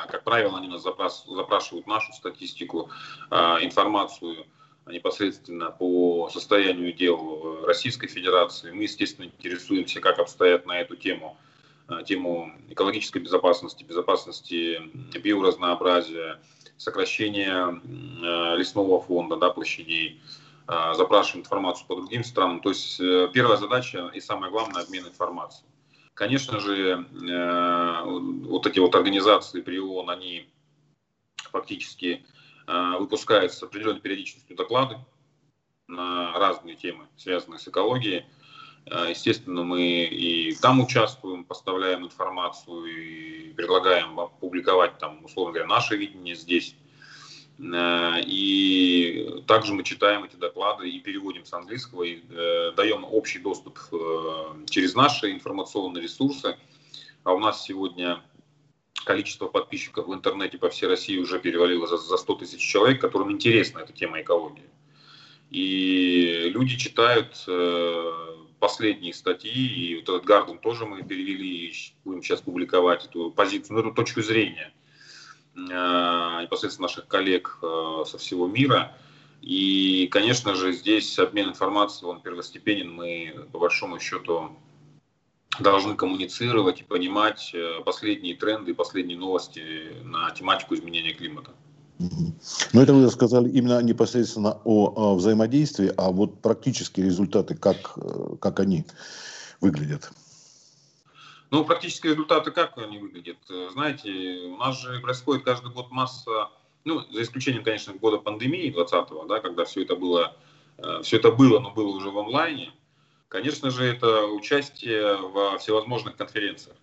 Как 0.08 0.24
правило, 0.24 0.58
они 0.58 0.66
нас 0.66 0.82
запрашивают 0.82 1.86
нашу 1.86 2.12
статистику, 2.12 2.90
информацию 3.30 4.44
непосредственно 4.90 5.70
по 5.70 6.28
состоянию 6.32 6.92
дел 6.92 7.64
Российской 7.64 8.08
Федерации. 8.08 8.70
Мы, 8.70 8.84
естественно, 8.84 9.26
интересуемся, 9.26 10.00
как 10.00 10.18
обстоят 10.18 10.66
на 10.66 10.80
эту 10.80 10.96
тему, 10.96 11.36
э, 11.88 12.02
тему 12.06 12.52
экологической 12.68 13.18
безопасности, 13.18 13.84
безопасности 13.84 14.80
биоразнообразия, 15.18 16.40
сокращения 16.76 17.80
э, 17.82 18.56
лесного 18.56 19.00
фонда, 19.00 19.36
да, 19.36 19.50
площадей, 19.50 20.20
э, 20.66 20.94
запрашиваем 20.94 21.44
информацию 21.44 21.86
по 21.86 21.96
другим 21.96 22.24
странам. 22.24 22.60
То 22.60 22.70
есть 22.70 22.98
первая 23.32 23.56
задача 23.56 24.10
и 24.14 24.20
самое 24.20 24.50
главное– 24.52 24.82
обмен 24.84 25.06
информацией. 25.06 25.68
Конечно 26.14 26.58
же, 26.58 27.06
вот 27.14 28.66
эти 28.66 28.80
вот 28.80 28.92
организации 28.96 29.60
при 29.60 29.78
ООН, 29.78 30.10
они 30.10 30.48
фактически 31.52 32.26
выпускаются 32.98 33.60
с 33.60 33.62
определенной 33.62 34.00
периодичностью 34.00 34.54
доклады 34.56 34.98
на 35.88 36.38
разные 36.38 36.76
темы, 36.76 37.06
связанные 37.16 37.58
с 37.58 37.66
экологией. 37.66 38.26
Э, 38.86 39.06
естественно, 39.10 39.64
мы 39.64 40.04
и 40.04 40.54
там 40.54 40.80
участвуем, 40.80 41.44
поставляем 41.44 42.04
информацию 42.04 42.84
и 42.84 43.52
предлагаем 43.54 44.18
публиковать 44.40 44.98
там, 44.98 45.24
условно 45.24 45.52
говоря, 45.52 45.68
наше 45.68 45.96
видение 45.96 46.36
здесь. 46.36 46.76
Э, 47.58 48.20
и 48.24 49.42
также 49.46 49.72
мы 49.74 49.82
читаем 49.82 50.24
эти 50.24 50.36
доклады 50.36 50.88
и 50.88 51.00
переводим 51.00 51.44
с 51.44 51.52
английского, 51.52 52.04
и 52.04 52.22
даем 52.76 53.04
общий 53.04 53.38
доступ 53.38 53.78
через 54.70 54.94
наши 54.94 55.32
информационные 55.32 56.02
ресурсы. 56.02 56.56
А 57.24 57.32
у 57.32 57.40
нас 57.40 57.64
сегодня 57.64 58.22
количество 59.08 59.48
подписчиков 59.48 60.06
в 60.06 60.12
интернете 60.12 60.58
по 60.58 60.68
всей 60.68 60.86
России 60.86 61.16
уже 61.16 61.38
перевалило 61.40 61.86
за, 61.86 61.96
за 61.96 62.18
100 62.18 62.34
тысяч 62.34 62.60
человек, 62.60 63.00
которым 63.00 63.32
интересна 63.32 63.78
эта 63.78 63.94
тема 63.94 64.20
экологии. 64.20 64.68
И 65.50 66.50
люди 66.52 66.76
читают 66.76 67.42
э, 67.48 68.12
последние 68.60 69.14
статьи, 69.14 69.66
и 69.66 69.94
вот 69.96 70.10
этот 70.10 70.24
Гарден 70.26 70.58
тоже 70.58 70.84
мы 70.84 71.02
перевели, 71.02 71.68
и 71.68 71.74
будем 72.04 72.22
сейчас 72.22 72.42
публиковать 72.42 73.06
эту 73.06 73.30
позицию, 73.30 73.76
ну, 73.76 73.80
эту 73.80 73.94
точку 73.94 74.20
зрения 74.20 74.74
э, 75.56 75.60
непосредственно 76.42 76.88
наших 76.88 77.08
коллег 77.08 77.58
э, 77.62 78.04
со 78.06 78.18
всего 78.18 78.46
мира. 78.46 78.94
И, 79.40 80.06
конечно 80.10 80.54
же, 80.54 80.72
здесь 80.72 81.18
обмен 81.18 81.48
информацией, 81.48 82.10
он 82.10 82.20
первостепенен. 82.20 82.92
Мы, 82.92 83.46
по 83.52 83.58
большому 83.58 84.00
счету, 84.00 84.54
должны 85.60 85.94
коммуницировать 85.94 86.80
и 86.80 86.84
понимать 86.84 87.50
э, 87.54 87.80
последние 87.84 88.36
тренды, 88.36 88.74
последние 88.74 89.18
новости 89.18 89.62
на 90.04 90.30
тематику 90.30 90.74
изменения 90.74 91.12
климата. 91.12 91.52
Но 92.72 92.82
это 92.82 92.94
вы 92.94 93.08
сказали 93.10 93.50
именно 93.50 93.82
непосредственно 93.82 94.60
о, 94.64 94.92
о 94.94 95.14
взаимодействии, 95.16 95.92
а 95.96 96.10
вот 96.10 96.40
практические 96.40 97.06
результаты, 97.06 97.56
как, 97.56 97.94
э, 97.96 98.36
как 98.40 98.60
они 98.60 98.84
выглядят? 99.60 100.10
Ну, 101.50 101.64
практические 101.64 102.12
результаты, 102.12 102.50
как 102.50 102.76
они 102.78 102.98
выглядят? 102.98 103.38
Знаете, 103.72 104.10
у 104.52 104.56
нас 104.58 104.80
же 104.80 105.00
происходит 105.00 105.44
каждый 105.44 105.72
год 105.72 105.90
масса, 105.90 106.50
ну, 106.84 107.00
за 107.10 107.22
исключением, 107.22 107.64
конечно, 107.64 107.94
года 107.94 108.18
пандемии 108.18 108.70
2020, 108.70 109.28
да, 109.28 109.40
когда 109.40 109.64
все 109.64 109.82
это 109.82 109.96
было, 109.96 110.36
э, 110.76 111.00
все 111.02 111.16
это 111.16 111.32
было, 111.32 111.58
но 111.58 111.70
было 111.72 111.88
уже 111.88 112.10
в 112.10 112.18
онлайне. 112.18 112.72
Конечно 113.28 113.70
же, 113.70 113.84
это 113.84 114.26
участие 114.26 115.16
во 115.16 115.58
всевозможных 115.58 116.16
конференциях. 116.16 116.76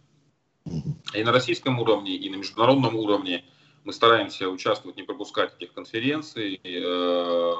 И 1.13 1.23
на 1.23 1.31
российском 1.31 1.79
уровне, 1.79 2.15
и 2.15 2.29
на 2.29 2.35
международном 2.35 2.95
уровне– 2.95 3.43
мы 3.85 3.93
стараемся 3.93 4.49
участвовать, 4.49 4.97
не 4.97 5.03
пропускать 5.03 5.53
этих 5.59 5.73
конференций, 5.73 6.59
э, 6.63 7.53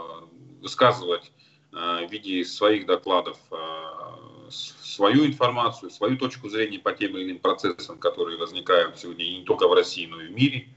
высказывать 0.60 1.32
э, 1.72 2.08
в 2.08 2.12
виде 2.12 2.44
своих 2.44 2.88
докладов 2.88 3.38
э, 3.52 4.50
свою 4.50 5.28
информацию, 5.28 5.92
свою 5.92 6.18
точку 6.18 6.50
зрения 6.50 6.80
по 6.80 6.94
тем 6.94 7.16
или 7.16 7.26
иным 7.26 7.40
процессам, 7.40 8.00
которые 8.00 8.40
возникают 8.40 8.98
сегодня 8.98 9.24
не 9.24 9.44
только 9.44 9.68
в 9.68 9.74
России, 9.74 10.08
но 10.08 10.20
и 10.20 10.28
в 10.28 10.32
мире. 10.32 10.68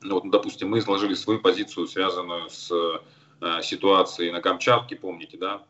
Ну 0.00 0.14
вот, 0.14 0.30
допустим, 0.30 0.70
мы 0.70 0.78
изложили 0.78 1.12
свою 1.12 1.40
позицию, 1.40 1.86
связанную 1.86 2.48
с 2.48 2.70
ситуацией 3.62 4.32
на 4.32 4.40
Камчатке, 4.40 4.96
помните, 4.96 5.38
да, 5.38 5.62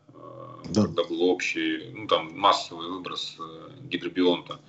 да. 0.65 0.83
когда 0.83 1.03
был 1.03 1.23
общий, 1.23 1.91
ну 1.95 2.07
там 2.07 2.37
массовый 2.37 2.89
выброс 2.89 3.37
гидробионта. 3.83 4.59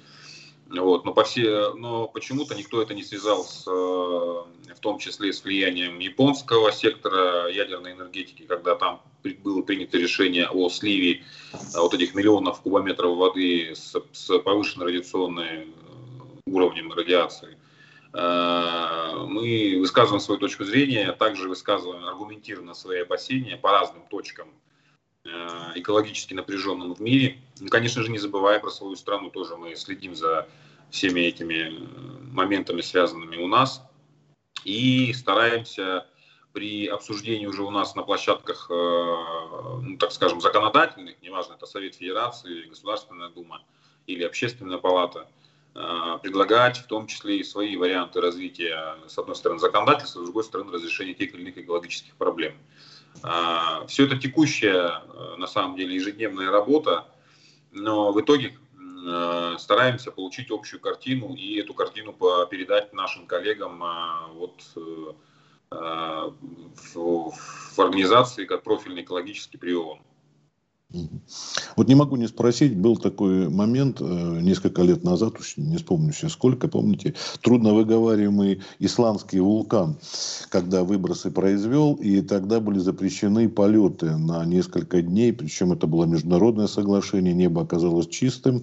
Вот, 0.80 1.04
но, 1.04 1.12
по 1.12 1.22
все, 1.24 1.74
но 1.74 2.08
почему-то 2.08 2.54
никто 2.54 2.80
это 2.80 2.94
не 2.94 3.02
связал 3.02 3.44
с, 3.44 3.66
э, 3.66 3.70
в 3.70 4.80
том 4.80 4.98
числе 4.98 5.32
с 5.32 5.44
влиянием 5.44 5.98
японского 5.98 6.72
сектора 6.72 7.48
ядерной 7.48 7.92
энергетики, 7.92 8.44
когда 8.44 8.74
там 8.74 9.02
было 9.44 9.60
принято 9.62 9.98
решение 9.98 10.48
о 10.48 10.70
сливе 10.70 11.24
э, 11.52 11.56
вот 11.74 11.92
этих 11.92 12.14
миллионов 12.14 12.62
кубометров 12.62 13.16
воды 13.18 13.74
с, 13.74 13.94
с 14.12 14.38
повышенной 14.38 14.86
радиационной 14.86 15.58
э, 15.58 15.64
уровнем 16.46 16.90
радиации. 16.92 17.58
Мы 18.12 19.78
высказываем 19.80 20.20
свою 20.20 20.38
точку 20.38 20.64
зрения, 20.64 21.12
также 21.12 21.48
высказываем 21.48 22.04
аргументированно 22.04 22.74
свои 22.74 23.00
опасения 23.00 23.56
по 23.56 23.70
разным 23.70 24.02
точкам 24.10 24.48
экологически 25.74 26.34
напряженным 26.34 26.94
в 26.94 27.00
мире. 27.00 27.38
Ну, 27.60 27.68
конечно 27.68 28.02
же, 28.02 28.10
не 28.10 28.18
забывая 28.18 28.60
про 28.60 28.70
свою 28.70 28.96
страну, 28.96 29.30
тоже 29.30 29.56
мы 29.56 29.74
следим 29.76 30.14
за 30.14 30.46
всеми 30.92 31.20
этими 31.20 31.54
э, 31.54 31.70
моментами, 32.32 32.82
связанными 32.82 33.36
у 33.36 33.48
нас, 33.48 33.82
и 34.64 35.12
стараемся 35.14 36.06
при 36.52 36.86
обсуждении 36.86 37.46
уже 37.46 37.62
у 37.62 37.70
нас 37.70 37.94
на 37.94 38.02
площадках, 38.02 38.66
э, 38.70 38.74
ну, 38.74 39.96
так 39.96 40.12
скажем, 40.12 40.40
законодательных, 40.40 41.20
неважно, 41.22 41.54
это 41.54 41.66
Совет 41.66 41.94
Федерации, 41.94 42.68
Государственная 42.68 43.30
Дума 43.30 43.62
или 44.06 44.22
Общественная 44.22 44.76
Палата, 44.76 45.20
э, 45.20 45.51
предлагать 45.72 46.76
в 46.78 46.86
том 46.86 47.06
числе 47.06 47.38
и 47.38 47.44
свои 47.44 47.76
варианты 47.76 48.20
развития, 48.20 48.96
с 49.06 49.16
одной 49.16 49.36
стороны, 49.36 49.58
законодательства, 49.58 50.20
с 50.20 50.24
другой 50.24 50.44
стороны, 50.44 50.70
разрешения 50.70 51.14
тех 51.14 51.34
или 51.34 51.42
иных 51.42 51.56
экологических 51.56 52.14
проблем. 52.16 52.54
Все 53.86 54.04
это 54.04 54.16
текущая, 54.18 55.02
на 55.38 55.46
самом 55.46 55.76
деле, 55.76 55.94
ежедневная 55.94 56.50
работа, 56.50 57.06
но 57.70 58.12
в 58.12 58.20
итоге 58.20 58.54
Э, 59.04 59.56
стараемся 59.58 60.12
получить 60.12 60.50
общую 60.50 60.80
картину 60.80 61.34
и 61.34 61.56
эту 61.56 61.74
картину 61.74 62.12
передать 62.48 62.92
нашим 62.92 63.26
коллегам 63.26 63.82
э, 63.82 64.32
вот, 64.34 64.62
э, 64.76 65.12
в, 66.94 67.30
в 67.32 67.78
организации 67.78 68.44
как 68.44 68.62
профильный 68.62 69.02
экологический 69.02 69.58
при. 69.58 70.00
Вот 71.76 71.88
не 71.88 71.94
могу 71.94 72.16
не 72.16 72.28
спросить, 72.28 72.76
был 72.76 72.96
такой 72.96 73.48
момент 73.48 73.98
э, 74.00 74.40
несколько 74.40 74.82
лет 74.82 75.04
назад, 75.04 75.38
уж 75.40 75.56
не 75.56 75.76
вспомню 75.76 76.12
сейчас 76.12 76.32
сколько, 76.32 76.68
помните, 76.68 77.14
трудно 77.40 77.72
исландский 78.78 79.40
вулкан, 79.40 79.96
когда 80.48 80.84
выбросы 80.84 81.30
произвел, 81.30 81.94
и 81.94 82.20
тогда 82.20 82.60
были 82.60 82.78
запрещены 82.78 83.48
полеты 83.48 84.16
на 84.16 84.44
несколько 84.44 85.02
дней, 85.02 85.32
причем 85.32 85.72
это 85.72 85.86
было 85.86 86.04
международное 86.04 86.66
соглашение, 86.66 87.34
небо 87.34 87.62
оказалось 87.62 88.08
чистым, 88.08 88.62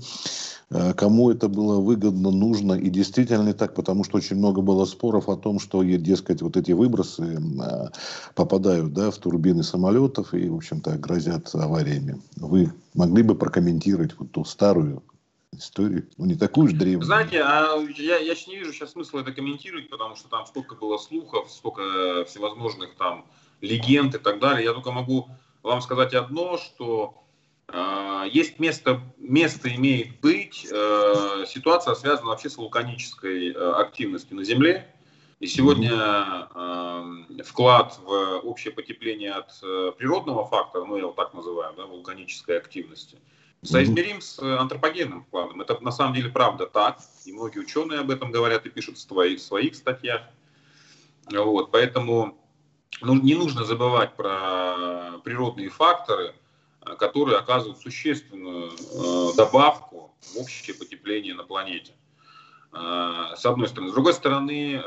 кому 0.95 1.31
это 1.31 1.49
было 1.49 1.79
выгодно, 1.79 2.31
нужно. 2.31 2.73
И 2.73 2.89
действительно 2.89 3.43
не 3.43 3.53
так, 3.53 3.73
потому 3.73 4.03
что 4.03 4.17
очень 4.17 4.35
много 4.35 4.61
было 4.61 4.85
споров 4.85 5.27
о 5.27 5.35
том, 5.35 5.59
что, 5.59 5.83
дескать, 5.83 6.41
вот 6.41 6.57
эти 6.57 6.71
выбросы 6.73 7.39
э, 7.39 7.87
попадают 8.35 8.93
да, 8.93 9.09
в 9.09 9.17
турбины 9.17 9.63
самолетов 9.63 10.33
и, 10.33 10.47
в 10.47 10.55
общем-то, 10.55 10.97
грозят 10.97 11.49
авариями. 11.55 12.21
Вы 12.35 12.71
могли 12.93 13.23
бы 13.23 13.35
прокомментировать 13.35 14.17
вот 14.19 14.31
ту 14.31 14.45
старую 14.45 15.01
историю, 15.51 16.07
ну 16.17 16.25
не 16.25 16.35
такую 16.35 16.67
уж 16.67 16.73
древнюю. 16.73 17.03
Знаете, 17.03 17.41
а 17.41 17.75
я, 17.97 18.17
я 18.17 18.35
не 18.47 18.57
вижу 18.57 18.71
сейчас 18.71 18.91
смысла 18.91 19.21
это 19.21 19.31
комментировать, 19.31 19.89
потому 19.89 20.15
что 20.15 20.29
там 20.29 20.45
столько 20.45 20.75
было 20.75 20.97
слухов, 20.97 21.49
столько 21.49 22.25
всевозможных 22.27 22.95
там 22.95 23.25
легенд 23.61 24.15
и 24.15 24.19
так 24.19 24.39
далее. 24.39 24.65
Я 24.65 24.73
только 24.73 24.91
могу 24.91 25.27
вам 25.63 25.81
сказать 25.81 26.13
одно, 26.13 26.57
что 26.57 27.15
есть 28.31 28.59
место, 28.59 29.01
место 29.17 29.73
имеет 29.75 30.19
быть, 30.21 30.67
э, 30.71 31.45
ситуация 31.47 31.95
связана 31.95 32.29
вообще 32.29 32.49
с 32.49 32.57
вулканической 32.57 33.51
э, 33.51 33.71
активностью 33.73 34.37
на 34.37 34.43
Земле. 34.43 34.93
И 35.39 35.47
сегодня 35.47 35.91
э, 36.53 37.43
вклад 37.45 37.97
в 38.03 38.39
общее 38.43 38.73
потепление 38.73 39.31
от 39.31 39.59
природного 39.97 40.45
фактора, 40.45 40.83
ну 40.85 40.95
я 40.95 41.03
его 41.03 41.13
так 41.13 41.33
называю, 41.33 41.73
да, 41.77 41.85
вулканической 41.85 42.57
активности, 42.57 43.17
соизмерим 43.63 44.19
с 44.19 44.39
антропогенным 44.39 45.23
вкладом. 45.23 45.61
Это 45.61 45.79
на 45.81 45.91
самом 45.91 46.13
деле 46.13 46.29
правда 46.29 46.65
так, 46.65 46.99
и 47.25 47.31
многие 47.31 47.59
ученые 47.59 48.01
об 48.01 48.11
этом 48.11 48.31
говорят 48.31 48.65
и 48.65 48.69
пишут 48.69 48.97
в 48.97 49.01
своих, 49.01 49.39
в 49.39 49.43
своих 49.43 49.75
статьях. 49.75 50.23
Вот, 51.31 51.71
поэтому 51.71 52.37
ну, 53.01 53.15
не 53.15 53.35
нужно 53.35 53.63
забывать 53.63 54.15
про 54.15 55.19
природные 55.23 55.69
факторы– 55.69 56.33
которые 56.97 57.37
оказывают 57.37 57.79
существенную 57.79 58.71
э, 58.71 59.35
добавку 59.35 60.15
в 60.33 60.37
общее 60.37 60.75
потепление 60.75 61.33
на 61.33 61.43
планете. 61.43 61.93
Э, 62.71 63.33
с 63.35 63.45
одной 63.45 63.67
стороны. 63.67 63.89
С 63.89 63.93
другой 63.93 64.13
стороны, 64.13 64.81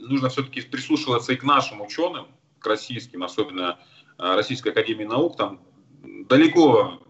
нужно 0.00 0.28
все-таки 0.28 0.60
прислушиваться 0.62 1.32
и 1.32 1.36
к 1.36 1.44
нашим 1.44 1.80
ученым, 1.80 2.26
к 2.58 2.66
российским, 2.66 3.22
особенно 3.22 3.78
Российской 4.18 4.70
Академии 4.70 5.04
Наук. 5.04 5.36
Там 5.36 5.60
далеко 6.02 7.00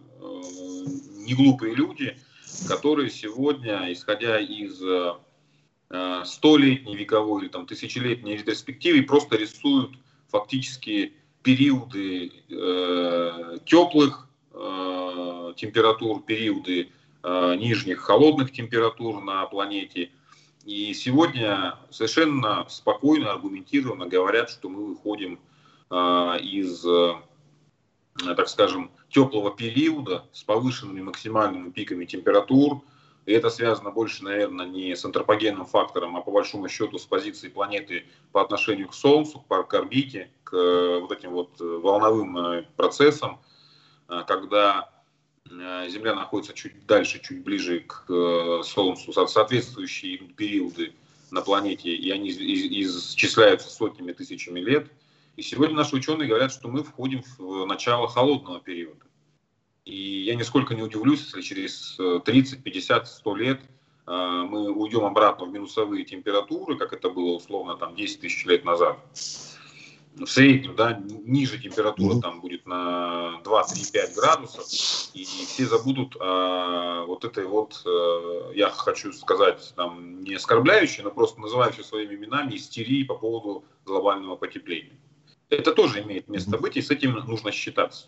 не 1.17 1.35
глупые 1.35 1.75
люди, 1.75 2.19
которые 2.69 3.11
сегодня, 3.11 3.93
исходя 3.93 4.39
из 4.39 4.81
столетней 6.25 6.95
вековой 6.95 7.43
или 7.43 7.49
там, 7.49 7.67
тысячелетней 7.67 8.37
ретроспективы, 8.37 9.03
просто 9.03 9.37
рисуют 9.37 9.93
фактически 10.31 11.15
периоды 11.43 12.33
э, 12.49 13.59
теплых 13.65 14.29
э, 14.53 15.53
температур, 15.57 16.23
периоды 16.23 16.91
э, 17.23 17.55
нижних 17.57 18.01
холодных 18.01 18.53
температур 18.53 19.21
на 19.21 19.47
планете. 19.47 20.11
И 20.65 20.93
сегодня 20.93 21.79
совершенно 21.91 22.67
спокойно, 22.69 23.33
аргументированно 23.33 24.07
говорят, 24.07 24.51
что 24.51 24.69
мы 24.69 24.87
выходим 24.87 25.41
э, 25.91 25.95
из, 26.43 26.85
э, 26.85 27.15
так 28.37 28.49
скажем, 28.49 28.91
теплого 29.09 29.51
периода 29.51 30.27
с 30.33 30.43
повышенными 30.45 31.01
максимальными 31.01 31.71
пиками 31.71 32.05
температур. 32.05 32.83
И 33.27 33.33
это 33.33 33.51
связано 33.51 33.91
больше, 33.91 34.25
наверное, 34.25 34.67
не 34.67 34.97
с 34.97 35.05
антропогенным 35.05 35.67
фактором, 35.67 36.17
а 36.17 36.23
по 36.23 36.31
большому 36.31 36.69
счету 36.69 36.99
с 36.99 37.05
позицией 37.05 37.53
планеты 37.53 38.07
по 38.33 38.41
отношению 38.41 38.89
к 38.89 38.95
Солнцу, 38.95 39.41
к 39.41 39.75
орбите, 39.75 40.31
к 40.45 40.57
э, 40.57 40.99
вот 41.01 41.13
этим 41.13 41.31
вот 41.31 41.61
э, 41.61 41.65
волновым 41.65 42.39
э, 42.39 42.63
процессам, 42.77 43.41
когда 44.27 44.91
Земля 45.47 46.17
находится 46.17 46.53
чуть 46.53 46.85
дальше, 46.85 47.21
чуть 47.23 47.45
ближе 47.45 47.81
к 47.81 48.63
Солнцу, 48.65 49.13
соответствующие 49.13 50.19
периоды 50.19 50.95
на 51.31 51.43
планете, 51.43 51.95
и 51.95 52.11
они 52.11 52.31
исчисляются 52.31 53.71
сотнями 53.71 54.13
тысячами 54.13 54.59
лет. 54.59 54.91
И 55.37 55.43
сегодня 55.43 55.77
наши 55.77 55.95
ученые 55.95 56.29
говорят, 56.29 56.53
что 56.53 56.67
мы 56.67 56.83
входим 56.83 57.23
в 57.39 57.65
начало 57.67 58.09
холодного 58.09 58.61
периода. 58.61 59.05
И 59.91 60.23
я 60.23 60.37
нисколько 60.37 60.75
не 60.75 60.83
удивлюсь, 60.83 61.25
если 61.25 61.43
через 61.43 61.99
30, 62.25 62.63
50, 62.63 63.09
100 63.09 63.37
лет 63.37 63.61
э, 64.07 64.47
мы 64.49 64.71
уйдем 64.71 65.05
обратно 65.05 65.47
в 65.47 65.53
минусовые 65.53 66.05
температуры, 66.05 66.77
как 66.77 66.93
это 66.93 67.11
было 67.11 67.35
условно 67.35 67.77
там 67.77 67.97
10 67.97 68.21
тысяч 68.21 68.47
лет 68.47 68.65
назад 68.65 68.99
в 70.15 70.27
среднем, 70.27 70.75
да, 70.77 71.01
ниже 71.25 71.59
температура 71.59 72.15
mm-hmm. 72.15 72.21
там 72.21 72.41
будет 72.41 72.67
на 72.67 73.41
2-3-5 73.45 74.15
градусов, 74.15 74.67
и 75.15 75.25
все 75.25 75.67
забудут 75.67 76.17
а, 76.21 77.05
вот 77.05 77.25
этой 77.25 77.47
вот, 77.47 77.83
а, 77.87 78.51
я 78.53 78.71
хочу 78.71 79.13
сказать, 79.13 79.73
там, 79.77 80.23
не 80.23 80.35
оскорбляющей, 80.35 81.03
но 81.03 81.11
просто 81.11 81.41
называю 81.41 81.73
все 81.73 81.85
своими 81.85 82.15
именами, 82.15 82.57
истерии 82.57 83.05
по 83.05 83.15
поводу 83.15 83.65
глобального 83.85 84.37
потепления. 84.37 84.99
Это 85.49 85.73
тоже 85.73 86.03
имеет 86.03 86.29
место 86.29 86.59
быть, 86.59 86.77
и 86.77 86.83
с 86.83 86.91
этим 86.91 87.13
нужно 87.27 87.53
считаться. 87.53 88.07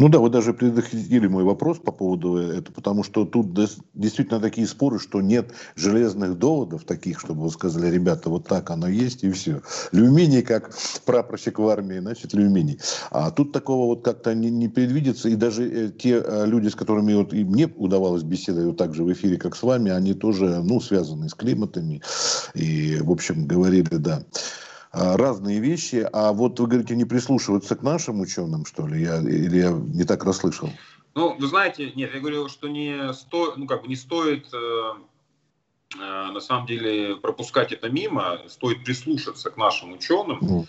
Ну 0.00 0.08
да, 0.08 0.18
вы 0.18 0.30
даже 0.30 0.54
предохранили 0.54 1.26
мой 1.26 1.44
вопрос 1.44 1.78
по 1.78 1.92
поводу 1.92 2.38
этого, 2.38 2.72
потому 2.74 3.04
что 3.04 3.26
тут 3.26 3.52
действительно 3.92 4.40
такие 4.40 4.66
споры, 4.66 4.98
что 4.98 5.20
нет 5.20 5.52
железных 5.76 6.38
доводов 6.38 6.84
таких, 6.84 7.20
чтобы 7.20 7.42
вы 7.42 7.50
сказали, 7.50 7.90
ребята, 7.90 8.30
вот 8.30 8.48
так 8.48 8.70
оно 8.70 8.88
есть 8.88 9.24
и 9.24 9.30
все. 9.30 9.60
Люминий, 9.92 10.40
как 10.40 10.74
прапорщик 11.04 11.58
в 11.58 11.68
армии, 11.68 11.98
значит, 11.98 12.32
люминий. 12.32 12.80
А 13.10 13.30
тут 13.30 13.52
такого 13.52 13.88
вот 13.88 14.02
как-то 14.02 14.34
не, 14.34 14.48
не 14.48 14.68
предвидится, 14.68 15.28
и 15.28 15.34
даже 15.34 15.68
э, 15.70 15.90
те 15.90 16.22
э, 16.24 16.46
люди, 16.46 16.68
с 16.68 16.74
которыми 16.74 17.12
вот 17.12 17.34
и 17.34 17.44
мне 17.44 17.66
удавалось 17.66 18.22
беседовать 18.22 18.68
вот 18.68 18.76
так 18.78 18.94
же 18.94 19.04
в 19.04 19.12
эфире, 19.12 19.36
как 19.36 19.54
с 19.54 19.62
вами, 19.62 19.90
они 19.90 20.14
тоже, 20.14 20.62
ну, 20.62 20.80
связаны 20.80 21.28
с 21.28 21.34
климатами, 21.34 22.00
и, 22.54 22.96
в 23.02 23.10
общем, 23.10 23.46
говорили, 23.46 23.96
да. 23.96 24.22
А, 24.92 25.16
разные 25.16 25.60
вещи. 25.60 26.08
А 26.12 26.32
вот 26.32 26.58
вы 26.58 26.66
говорите, 26.66 26.96
не 26.96 27.04
прислушиваться 27.04 27.76
к 27.76 27.82
нашим 27.82 28.20
ученым, 28.20 28.66
что 28.66 28.86
ли? 28.86 29.02
Я, 29.02 29.20
или 29.20 29.58
я 29.58 29.70
не 29.70 30.04
так 30.04 30.24
расслышал? 30.24 30.70
Ну, 31.14 31.36
вы 31.36 31.46
знаете, 31.46 31.92
нет, 31.92 32.12
я 32.14 32.20
говорил, 32.20 32.48
что 32.48 32.68
не, 32.68 33.12
сто, 33.14 33.54
ну, 33.56 33.66
как 33.66 33.82
бы 33.82 33.88
не 33.88 33.96
стоит 33.96 34.48
э, 34.52 34.92
э, 35.94 35.98
на 35.98 36.40
самом 36.40 36.66
деле 36.66 37.16
пропускать 37.16 37.72
это 37.72 37.88
мимо, 37.88 38.38
стоит 38.48 38.84
прислушаться 38.84 39.50
к 39.50 39.56
нашим 39.56 39.92
ученым. 39.92 40.38
Mm. 40.40 40.66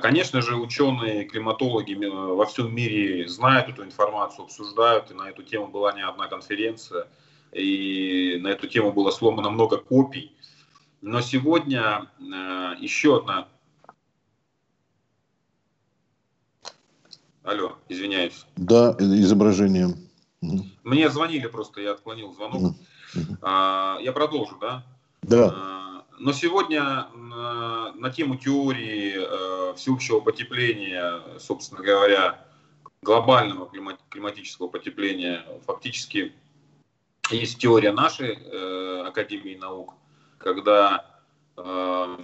Конечно 0.00 0.42
же, 0.42 0.56
ученые, 0.56 1.24
климатологи 1.24 1.94
э, 1.94 2.10
во 2.10 2.44
всем 2.46 2.74
мире 2.74 3.26
знают 3.28 3.68
эту 3.68 3.84
информацию, 3.84 4.44
обсуждают, 4.44 5.10
и 5.10 5.14
на 5.14 5.30
эту 5.30 5.42
тему 5.42 5.68
была 5.68 5.92
не 5.92 6.02
одна 6.02 6.26
конференция, 6.26 7.06
и 7.52 8.38
на 8.42 8.48
эту 8.48 8.66
тему 8.66 8.92
было 8.92 9.10
сломано 9.10 9.50
много 9.50 9.78
копий. 9.78 10.32
Но 11.00 11.20
сегодня 11.22 12.10
э, 12.18 12.74
еще 12.80 13.18
одна 13.18 13.48
Алло, 17.48 17.78
извиняюсь. 17.88 18.44
Да, 18.56 18.94
изображение. 18.98 19.96
Мне 20.84 21.08
звонили 21.08 21.46
просто, 21.46 21.80
я 21.80 21.92
отклонил 21.92 22.34
звонок. 22.34 22.74
А, 23.40 23.96
я 24.02 24.12
продолжу, 24.12 24.58
да? 24.60 24.84
Да. 25.22 25.54
А, 25.56 26.04
но 26.18 26.32
сегодня 26.32 27.08
на, 27.14 27.94
на 27.94 28.10
тему 28.10 28.36
теории 28.36 29.14
э, 29.16 29.74
всеобщего 29.76 30.20
потепления, 30.20 31.22
собственно 31.38 31.82
говоря, 31.82 32.44
глобального 33.00 33.66
климат, 33.66 33.98
климатического 34.10 34.68
потепления, 34.68 35.42
фактически 35.64 36.34
есть 37.30 37.56
теория 37.56 37.92
нашей 37.92 38.34
э, 38.34 39.04
Академии 39.06 39.56
наук, 39.56 39.94
когда 40.36 41.18
э, 41.56 42.16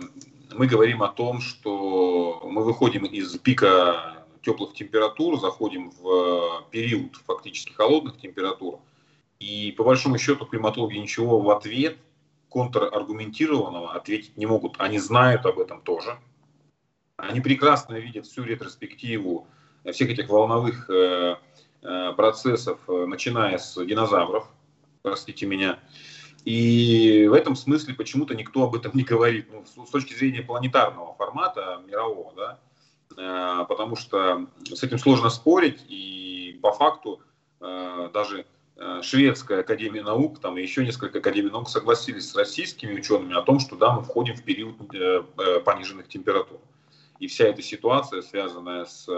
мы 0.52 0.66
говорим 0.66 1.02
о 1.02 1.08
том, 1.08 1.40
что 1.40 2.42
мы 2.44 2.62
выходим 2.62 3.06
из 3.06 3.38
пика 3.38 4.23
теплых 4.44 4.74
температур, 4.74 5.40
заходим 5.40 5.90
в 5.90 6.08
э, 6.08 6.70
период 6.70 7.16
фактически 7.26 7.72
холодных 7.72 8.18
температур. 8.18 8.80
И 9.40 9.74
по 9.76 9.84
большому 9.84 10.18
счету 10.18 10.46
климатологи 10.46 10.96
ничего 10.96 11.40
в 11.40 11.50
ответ 11.50 11.98
контраргументированного 12.50 13.92
ответить 13.94 14.36
не 14.36 14.46
могут. 14.46 14.76
Они 14.78 14.98
знают 14.98 15.44
об 15.46 15.58
этом 15.58 15.80
тоже. 15.80 16.18
Они 17.16 17.40
прекрасно 17.40 17.94
видят 17.94 18.26
всю 18.26 18.44
ретроспективу 18.44 19.46
всех 19.92 20.10
этих 20.10 20.28
волновых 20.28 20.88
э, 20.88 21.36
э, 21.82 22.12
процессов, 22.16 22.78
начиная 22.86 23.58
с 23.58 23.82
динозавров, 23.84 24.48
простите 25.02 25.46
меня. 25.46 25.78
И 26.44 27.26
в 27.28 27.32
этом 27.32 27.56
смысле 27.56 27.94
почему-то 27.94 28.34
никто 28.34 28.64
об 28.64 28.74
этом 28.74 28.92
не 28.94 29.02
говорит. 29.02 29.48
Ну, 29.50 29.86
с 29.86 29.90
точки 29.90 30.14
зрения 30.14 30.42
планетарного 30.42 31.14
формата 31.14 31.82
мирового, 31.86 32.32
да, 32.36 32.58
потому 33.16 33.96
что 33.96 34.46
с 34.72 34.82
этим 34.82 34.98
сложно 34.98 35.30
спорить, 35.30 35.84
и 35.88 36.58
по 36.62 36.72
факту 36.72 37.20
э, 37.60 38.10
даже 38.12 38.46
э, 38.76 39.00
шведская 39.02 39.60
академия 39.60 40.02
наук, 40.02 40.40
там 40.40 40.56
еще 40.56 40.84
несколько 40.84 41.18
академий 41.18 41.50
наук 41.50 41.68
согласились 41.68 42.30
с 42.30 42.34
российскими 42.34 42.94
учеными 42.94 43.34
о 43.34 43.42
том, 43.42 43.60
что 43.60 43.76
да, 43.76 43.92
мы 43.92 44.02
входим 44.02 44.34
в 44.34 44.42
период 44.42 44.76
пониженных 45.64 46.08
температур. 46.08 46.58
И 47.18 47.26
вся 47.26 47.46
эта 47.46 47.62
ситуация, 47.62 48.22
связанная 48.22 48.84
с 48.84 49.08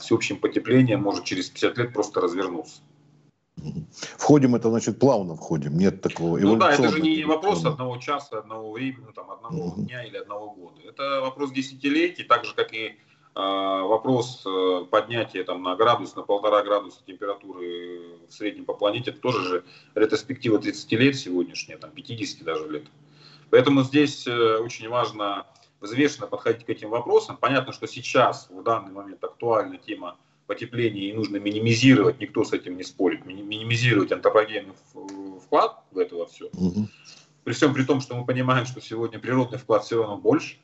всеобщим 0.00 0.38
потеплением, 0.38 1.02
может 1.02 1.24
через 1.24 1.48
50 1.48 1.78
лет 1.78 1.92
просто 1.92 2.20
развернуться. 2.20 2.82
Входим, 4.18 4.54
это 4.54 4.70
значит 4.70 4.98
плавно 4.98 5.36
входим, 5.36 5.76
нет 5.76 6.00
такого. 6.00 6.38
Ну 6.38 6.56
да, 6.56 6.72
это 6.72 6.88
же 6.88 7.00
не 7.00 7.24
вопрос 7.24 7.64
одного 7.64 7.96
часа, 7.98 8.38
одного 8.38 8.72
времени, 8.72 9.06
там, 9.14 9.30
одного 9.30 9.66
угу. 9.66 9.82
дня 9.82 10.04
или 10.04 10.16
одного 10.16 10.50
года. 10.50 10.80
Это 10.86 11.20
вопрос 11.20 11.52
десятилетий, 11.52 12.24
так 12.24 12.44
же 12.44 12.54
как 12.54 12.72
и 12.72 12.86
э, 12.86 12.94
вопрос 13.34 14.44
э, 14.46 14.84
поднятия 14.90 15.44
там, 15.44 15.62
на 15.62 15.76
градус, 15.76 16.16
на 16.16 16.22
полтора 16.22 16.62
градуса 16.62 17.00
температуры 17.06 18.18
в 18.28 18.32
среднем 18.32 18.64
по 18.64 18.74
планете, 18.74 19.10
это 19.10 19.20
тоже 19.20 19.42
же 19.44 19.64
ретроспектива 19.94 20.58
30 20.58 20.92
лет 20.92 21.16
сегодняшняя, 21.16 21.76
там 21.76 21.90
50 21.90 22.44
даже 22.44 22.68
лет. 22.68 22.84
Поэтому 23.50 23.82
здесь 23.82 24.26
э, 24.26 24.58
очень 24.58 24.88
важно 24.88 25.46
взвешенно 25.80 26.26
подходить 26.26 26.64
к 26.64 26.70
этим 26.70 26.90
вопросам. 26.90 27.36
Понятно, 27.36 27.72
что 27.72 27.86
сейчас 27.86 28.48
в 28.50 28.62
данный 28.62 28.92
момент 28.92 29.22
актуальна 29.22 29.76
тема 29.76 30.16
потепления 30.46 31.08
и 31.08 31.12
нужно 31.12 31.36
минимизировать, 31.36 32.20
никто 32.20 32.44
с 32.44 32.52
этим 32.52 32.76
не 32.76 32.82
спорит, 32.82 33.24
минимизировать 33.24 34.12
антропогенный 34.12 34.74
вклад 35.44 35.82
в 35.90 35.98
это 35.98 36.16
во 36.16 36.26
все. 36.26 36.46
Угу. 36.52 36.88
При 37.44 37.52
всем 37.52 37.74
при 37.74 37.84
том, 37.84 38.00
что 38.00 38.14
мы 38.14 38.24
понимаем, 38.24 38.66
что 38.66 38.80
сегодня 38.80 39.18
природный 39.18 39.58
вклад 39.58 39.84
все 39.84 40.00
равно 40.00 40.16
больше, 40.16 40.56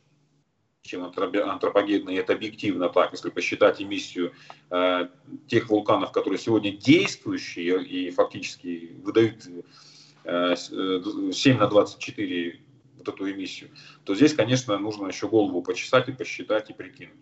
чем 0.83 1.05
антропогенный, 1.05 2.15
и 2.15 2.17
это 2.17 2.33
объективно 2.33 2.89
так, 2.89 3.13
если 3.13 3.31
посчитать 3.31 3.83
эмиссию 3.83 4.33
э, 4.71 5.09
тех 5.47 5.69
вулканов, 5.69 6.11
которые 6.13 6.39
сегодня 6.39 6.73
действующие 6.73 7.85
и 7.85 8.11
фактически 8.11 8.97
выдают 9.03 9.47
э, 10.25 10.57
7 10.57 11.59
на 11.59 11.67
24 11.67 12.61
вот 12.97 13.09
эту 13.09 13.31
эмиссию, 13.31 13.71
то 14.05 14.15
здесь, 14.15 14.35
конечно, 14.35 14.79
нужно 14.79 15.07
еще 15.07 15.29
голову 15.29 15.63
почесать 15.63 16.09
и 16.09 16.13
посчитать 16.13 16.71
и 16.71 16.73
прикинуть. 16.73 17.15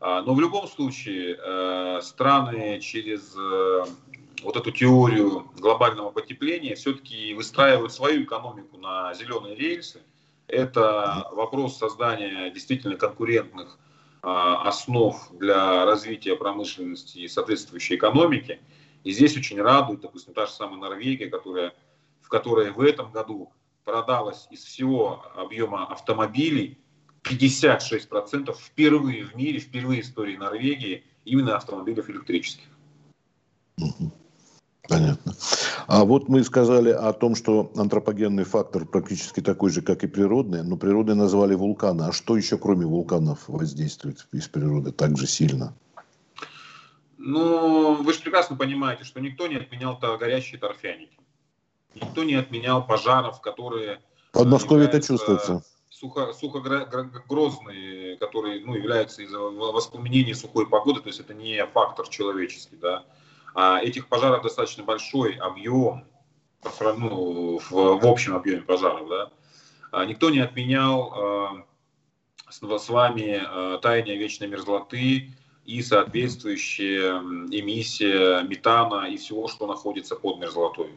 А, 0.00 0.22
но 0.22 0.34
в 0.34 0.40
любом 0.40 0.66
случае 0.66 1.36
э, 1.38 2.00
страны 2.02 2.80
через 2.80 3.36
э, 3.36 3.84
вот 4.42 4.56
эту 4.56 4.70
теорию 4.70 5.50
глобального 5.58 6.10
потепления 6.10 6.74
все-таки 6.74 7.34
выстраивают 7.34 7.92
свою 7.92 8.24
экономику 8.24 8.78
на 8.78 9.12
зеленые 9.12 9.54
рельсы. 9.54 10.00
Это 10.46 11.28
вопрос 11.32 11.76
создания 11.76 12.50
действительно 12.50 12.96
конкурентных 12.96 13.78
а, 14.22 14.66
основ 14.66 15.16
для 15.32 15.84
развития 15.84 16.34
промышленности 16.34 17.18
и 17.18 17.28
соответствующей 17.28 17.96
экономики. 17.96 18.58
И 19.04 19.12
здесь 19.12 19.36
очень 19.36 19.60
радует, 19.60 20.00
допустим, 20.00 20.34
та 20.34 20.46
же 20.46 20.52
самая 20.52 20.78
Норвегия, 20.78 21.28
которая, 21.28 21.74
в 22.20 22.28
которой 22.28 22.70
в 22.70 22.80
этом 22.80 23.12
году 23.12 23.52
продалось 23.84 24.46
из 24.50 24.64
всего 24.64 25.24
объема 25.36 25.86
автомобилей 25.86 26.78
56% 27.24 28.54
впервые 28.58 29.24
в 29.24 29.34
мире, 29.34 29.58
впервые 29.58 30.02
в 30.02 30.04
истории 30.04 30.36
Норвегии 30.36 31.04
именно 31.24 31.56
автомобилей 31.56 32.02
электрических. 32.08 32.64
Понятно. 34.88 35.34
А 35.86 36.04
вот 36.04 36.28
мы 36.28 36.42
сказали 36.42 36.90
о 36.90 37.12
том, 37.12 37.36
что 37.36 37.70
антропогенный 37.76 38.42
фактор 38.42 38.84
практически 38.84 39.40
такой 39.40 39.70
же, 39.70 39.82
как 39.82 40.02
и 40.02 40.08
природный, 40.08 40.64
но 40.64 40.76
природой 40.76 41.14
назвали 41.14 41.54
вулканы. 41.54 42.02
А 42.02 42.12
что 42.12 42.36
еще, 42.36 42.58
кроме 42.58 42.86
вулканов, 42.86 43.48
воздействует 43.48 44.26
из 44.32 44.48
природы 44.48 44.90
так 44.90 45.16
же 45.16 45.28
сильно? 45.28 45.76
Ну, 47.18 48.02
вы 48.02 48.12
же 48.12 48.20
прекрасно 48.20 48.56
понимаете, 48.56 49.04
что 49.04 49.20
никто 49.20 49.46
не 49.46 49.56
отменял 49.56 49.96
-то 50.00 50.18
горящие 50.18 50.58
торфяники. 50.58 51.18
Никто 51.94 52.24
не 52.24 52.34
отменял 52.34 52.84
пожаров, 52.84 53.40
которые... 53.40 54.00
Подмосковье 54.32 54.88
это 54.88 55.00
чувствуется 55.00 55.62
сухо, 56.00 56.32
сухогрозный, 56.32 58.16
который 58.16 58.64
ну, 58.64 58.74
является 58.74 59.22
из-за 59.22 59.38
воспламенения 59.38 60.34
сухой 60.34 60.66
погоды, 60.66 61.00
то 61.00 61.08
есть 61.08 61.20
это 61.20 61.34
не 61.34 61.64
фактор 61.66 62.08
человеческий. 62.08 62.76
Да? 62.76 63.04
А 63.54 63.80
этих 63.80 64.08
пожаров 64.08 64.42
достаточно 64.42 64.84
большой 64.84 65.34
объем 65.34 66.04
ну, 66.80 67.58
в, 67.58 67.70
в 67.70 68.06
общем 68.06 68.34
объеме 68.34 68.62
пожаров. 68.62 69.08
Да? 69.08 69.30
А 69.92 70.04
никто 70.04 70.30
не 70.30 70.40
отменял 70.40 71.12
а, 71.14 71.64
с 72.48 72.88
вами 72.88 73.42
э, 73.42 73.78
таяние 73.80 74.16
вечной 74.16 74.48
мерзлоты 74.48 75.30
и 75.64 75.82
соответствующая 75.82 77.18
эмиссия 77.50 78.42
метана 78.42 79.06
и 79.08 79.16
всего, 79.16 79.48
что 79.48 79.66
находится 79.66 80.16
под 80.16 80.38
мерзлотой. 80.38 80.90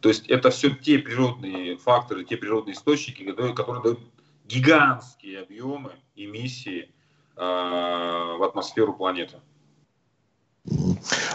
То 0.00 0.08
есть 0.08 0.26
это 0.28 0.50
все 0.50 0.70
те 0.70 0.98
природные 0.98 1.76
факторы, 1.76 2.24
те 2.24 2.36
природные 2.36 2.74
источники, 2.74 3.22
которые 3.22 3.54
дают 3.82 4.00
гигантские 4.50 5.40
объемы 5.42 5.92
эмиссии 6.16 6.90
э, 7.36 7.40
в 7.40 8.42
атмосферу 8.42 8.94
планеты. 8.94 9.36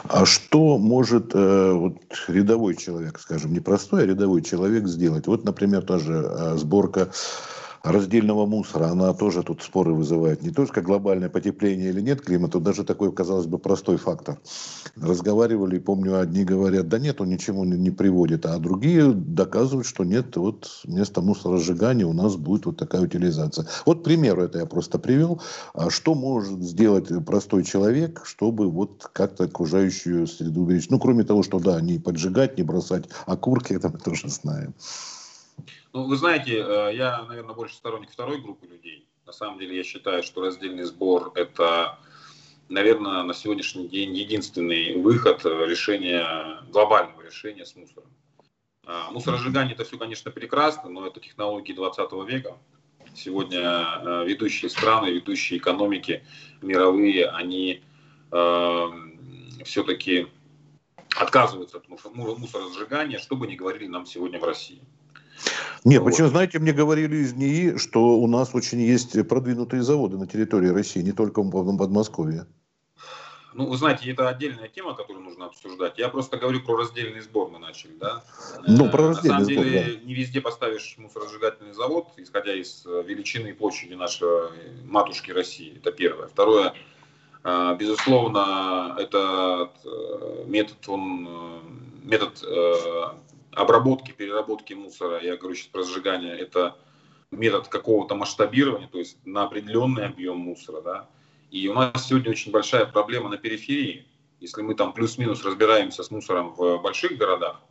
А 0.04 0.26
что 0.26 0.78
может 0.78 1.34
э, 1.34 1.72
вот, 1.72 1.98
рядовой 2.28 2.76
человек, 2.76 3.20
скажем, 3.20 3.54
не 3.54 3.60
простой, 3.60 4.04
а 4.04 4.06
рядовой 4.06 4.42
человек 4.42 4.88
сделать? 4.88 5.28
Вот, 5.28 5.44
например, 5.46 5.84
тоже 5.84 6.14
э, 6.14 6.58
сборка 6.58 7.12
раздельного 7.86 8.46
мусора, 8.46 8.88
она 8.88 9.14
тоже 9.14 9.44
тут 9.44 9.62
споры 9.62 9.94
вызывает. 9.94 10.42
Не 10.42 10.50
только 10.50 10.82
глобальное 10.82 11.30
потепление 11.30 11.90
или 11.90 12.02
нет 12.02 12.22
климата, 12.22 12.60
даже 12.60 12.84
такой, 12.84 13.12
казалось 13.12 13.46
бы, 13.46 13.60
простой 13.60 13.98
фактор. 13.98 14.40
Разговаривали, 14.96 15.78
помню, 15.78 16.20
одни 16.20 16.44
говорят, 16.44 16.88
да 16.88 16.98
нет, 17.00 17.22
он 17.22 17.30
ничего 17.30 17.64
не, 17.64 17.78
не 17.78 17.92
приводит, 17.92 18.46
а 18.46 18.58
другие 18.58 19.12
доказывают, 19.14 19.86
что 19.86 20.04
нет, 20.04 20.36
вот 20.36 20.82
вместо 20.84 21.22
мусоросжигания 21.22 22.06
у 22.06 22.14
нас 22.14 22.36
будет 22.36 22.66
вот 22.66 22.78
такая 22.78 23.02
утилизация. 23.02 23.68
Вот 23.86 24.04
примеру 24.04 24.44
это 24.44 24.60
я 24.60 24.66
просто 24.66 24.98
привел. 24.98 25.42
А 25.74 25.90
что 25.90 26.16
может 26.16 26.62
сделать 26.64 27.10
простой 27.26 27.64
человек, 27.64 28.22
чтобы 28.26 28.70
вот 28.70 29.10
как-то 29.14 29.44
окружающую 29.44 30.28
среду 30.28 30.62
увеличить? 30.64 30.92
Ну, 30.92 31.00
кроме 31.00 31.24
того, 31.24 31.44
что 31.44 31.60
да, 31.60 31.80
не 31.82 32.00
поджигать, 32.00 32.58
не 32.58 32.64
бросать 32.64 33.06
окурки, 33.26 33.74
это 33.76 33.90
мы 33.90 34.00
тоже 34.00 34.30
знаем. 34.30 34.74
Ну, 35.96 36.04
вы 36.04 36.18
знаете, 36.18 36.58
э, 36.58 36.92
я, 36.94 37.24
наверное, 37.24 37.56
больше 37.56 37.76
сторонник 37.76 38.12
второй 38.12 38.42
группы 38.42 38.68
людей. 38.68 39.08
На 39.26 39.32
самом 39.32 39.60
деле 39.60 39.78
я 39.78 39.84
считаю, 39.86 40.24
что 40.24 40.42
раздельный 40.42 40.84
сбор– 40.84 41.32
это, 41.36 41.98
наверное, 42.68 43.24
на 43.24 43.34
сегодняшний 43.34 43.88
день 43.88 44.14
единственный 44.14 45.02
выход 45.02 45.46
решения, 45.46 46.60
глобального 46.70 47.22
решения 47.22 47.66
с 47.66 47.78
мусором. 47.78 48.10
А, 48.86 49.10
мусоросжигание– 49.12 49.74
это 49.76 49.86
все, 49.86 49.98
конечно, 49.98 50.32
прекрасно, 50.32 50.90
но 50.90 51.08
это 51.08 51.22
технологии 51.22 51.72
20 51.72 52.12
века. 52.28 52.58
Сегодня 53.14 53.62
э, 53.62 54.26
ведущие 54.26 54.70
страны, 54.70 55.12
ведущие 55.12 55.60
экономики 55.60 56.26
мировые, 56.62 57.30
они 57.30 57.82
э, 58.34 58.88
все-таки 59.64 60.28
отказываются 61.16 61.78
от 61.78 61.88
мусоросжигания, 61.88 63.18
что 63.18 63.38
бы 63.38 63.48
ни 63.48 63.56
говорили 63.56 63.88
нам 63.88 64.06
сегодня 64.06 64.42
в 64.42 64.44
России. 64.44 64.82
Нет, 65.86 66.02
вот. 66.02 66.12
почему, 66.12 66.30
знаете, 66.30 66.58
мне 66.58 66.74
говорили 66.74 67.18
из 67.18 67.34
НИИ, 67.34 67.78
что 67.78 68.18
у 68.18 68.28
нас 68.28 68.56
очень 68.56 68.82
есть 68.82 69.28
продвинутые 69.28 69.84
заводы 69.84 70.18
на 70.18 70.26
территории 70.26 70.70
России, 70.70 71.02
не 71.02 71.12
только 71.12 71.44
в 71.44 71.78
Подмосковье. 71.78 72.48
Ну, 73.54 73.68
вы 73.68 73.78
знаете, 73.78 74.12
это 74.12 74.28
отдельная 74.28 74.68
тема, 74.68 74.96
которую 74.96 75.24
нужно 75.24 75.46
обсуждать. 75.46 75.98
Я 75.98 76.10
просто 76.10 76.38
говорю 76.38 76.62
про 76.62 76.76
раздельный 76.76 77.22
сбор 77.22 77.52
мы 77.52 77.60
начали, 77.60 77.94
да? 77.94 78.24
Ну, 78.68 78.90
про 78.90 79.10
раздельный 79.10 79.40
На 79.40 79.46
самом 79.46 79.64
деле, 79.64 79.82
сбор, 79.84 79.94
да. 79.94 80.06
не 80.08 80.14
везде 80.16 80.42
поставишь 80.42 80.96
мусоросжигательный 80.98 81.74
завод, 81.74 82.08
исходя 82.18 82.54
из 82.54 82.86
э, 82.86 83.04
величины 83.06 83.50
и 83.50 83.54
площади 83.54 83.94
нашего 83.94 84.52
матушки 84.84 85.32
России. 85.32 85.78
Это 85.78 85.92
первое. 85.94 86.28
Второе, 86.28 86.74
э, 87.44 87.78
безусловно, 87.80 88.96
этот 89.00 89.72
э, 89.86 90.44
метод, 90.48 90.90
он 90.90 91.30
метод 92.04 92.44
обработки, 93.56 94.12
переработки 94.12 94.74
мусора, 94.74 95.22
я 95.24 95.38
говорю 95.38 95.56
сейчас 95.56 95.68
про 95.68 95.84
сжигание, 95.84 96.38
это 96.38 96.78
метод 97.32 97.68
какого-то 97.68 98.16
масштабирования, 98.16 98.88
то 98.88 99.00
есть 99.00 99.18
на 99.26 99.44
определенный 99.44 100.06
объем 100.06 100.38
мусора, 100.38 100.82
да. 100.82 101.10
И 101.52 101.68
у 101.68 101.74
нас 101.74 102.08
сегодня 102.08 102.32
очень 102.32 102.52
большая 102.52 102.86
проблема 102.86 103.30
на 103.30 103.38
периферии. 103.38 104.08
Если 104.40 104.62
мы 104.62 104.76
там 104.76 104.94
плюс-минус 104.94 105.44
разбираемся 105.44 106.04
с 106.04 106.12
мусором 106.12 106.54
в 106.54 106.82
больших 106.82 107.18
городах, 107.18 107.62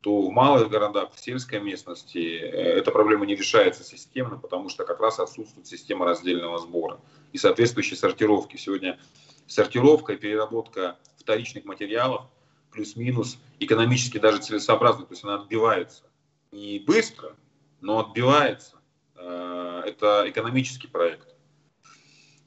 то 0.00 0.22
в 0.22 0.30
малых 0.30 0.70
городах, 0.70 1.12
в 1.14 1.20
сельской 1.20 1.60
местности 1.60 2.18
э, 2.18 2.78
эта 2.78 2.90
проблема 2.90 3.26
не 3.26 3.34
решается 3.34 3.84
системно, 3.84 4.38
потому 4.38 4.68
что 4.68 4.84
как 4.84 5.00
раз 5.00 5.18
отсутствует 5.18 5.66
система 5.66 6.06
раздельного 6.06 6.58
сбора 6.58 7.00
и 7.32 7.38
соответствующей 7.38 7.96
сортировки. 7.96 8.56
Сегодня 8.56 8.98
сортировка 9.46 10.14
и 10.14 10.16
переработка 10.16 10.98
вторичных 11.18 11.64
материалов– 11.64 12.22
плюс-минус 12.70 13.38
экономически 13.58 14.18
даже 14.18 14.38
целесообразно, 14.38 15.04
то 15.04 15.12
есть 15.12 15.24
она 15.24 15.34
отбивается. 15.36 16.04
Не 16.52 16.78
быстро, 16.78 17.36
но 17.80 18.00
отбивается. 18.00 18.76
Э, 19.16 19.82
это 19.86 20.24
экономический 20.26 20.88
проект. 20.88 21.28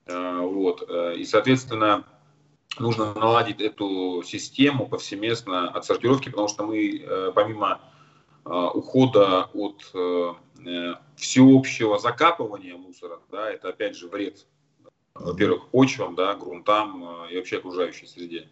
Э, 0.06 0.40
вот. 0.42 0.84
Э, 0.90 1.16
и, 1.16 1.26
соответственно, 1.26 2.06
нужно 2.80 3.14
наладить 3.14 3.62
эту 3.62 4.24
систему 4.26 4.88
повсеместно 4.88 5.70
отсортировки, 5.70 6.30
потому 6.30 6.48
что 6.48 6.66
мы, 6.66 7.32
помимо 7.36 7.82
ухода 8.46 9.50
от 9.54 9.84
всеобщего 11.16 12.00
закапывания 12.00 12.76
мусора, 12.76 13.20
да, 13.32 13.50
это 13.52 13.70
опять 13.70 13.96
же 13.96 14.08
вред, 14.08 14.48
во-первых, 15.14 15.68
почвам, 15.70 16.16
да, 16.16 16.34
грунтам 16.34 17.28
и 17.28 17.38
вообще 17.38 17.58
окружающей 17.58 18.08
среде 18.08 18.50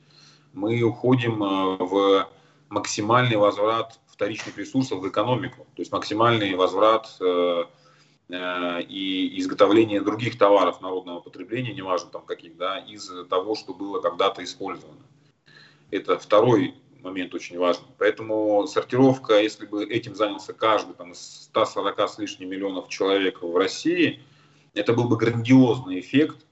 мы 0.53 0.81
уходим 0.81 1.43
э, 1.43 1.77
в 1.77 2.29
максимальный 2.69 3.37
возврат 3.37 3.99
вторичных 4.07 4.57
ресурсов 4.57 4.99
в 4.99 5.09
экономику, 5.09 5.67
то 5.75 5.81
есть 5.81 5.91
максимальный 5.91 6.53
возврат 6.55 7.15
э, 7.19 7.63
э, 8.29 8.81
и 8.83 9.39
изготовление 9.39 10.01
других 10.01 10.37
товаров 10.37 10.81
народного 10.81 11.19
потребления, 11.19 11.73
неважно 11.73 12.09
там 12.09 12.25
каких, 12.25 12.57
да, 12.57 12.79
из 12.79 13.09
того, 13.29 13.55
что 13.55 13.73
было 13.73 13.99
когда-то 13.99 14.43
использовано. 14.43 15.01
Это 15.89 16.17
второй 16.17 16.75
момент 17.01 17.33
очень 17.33 17.57
важный. 17.57 17.87
Поэтому 17.97 18.67
сортировка, 18.67 19.41
если 19.41 19.65
бы 19.65 19.83
этим 19.83 20.15
занялся 20.15 20.53
каждый 20.53 20.93
там, 20.93 21.11
из 21.11 21.45
140 21.45 21.99
с 21.99 22.17
лишним 22.19 22.49
миллионов 22.49 22.89
человек 22.89 23.41
в 23.41 23.55
России, 23.57 24.21
это 24.73 24.93
был 24.93 25.05
бы 25.05 25.17
грандиозный 25.17 25.99
эффект 25.99 26.45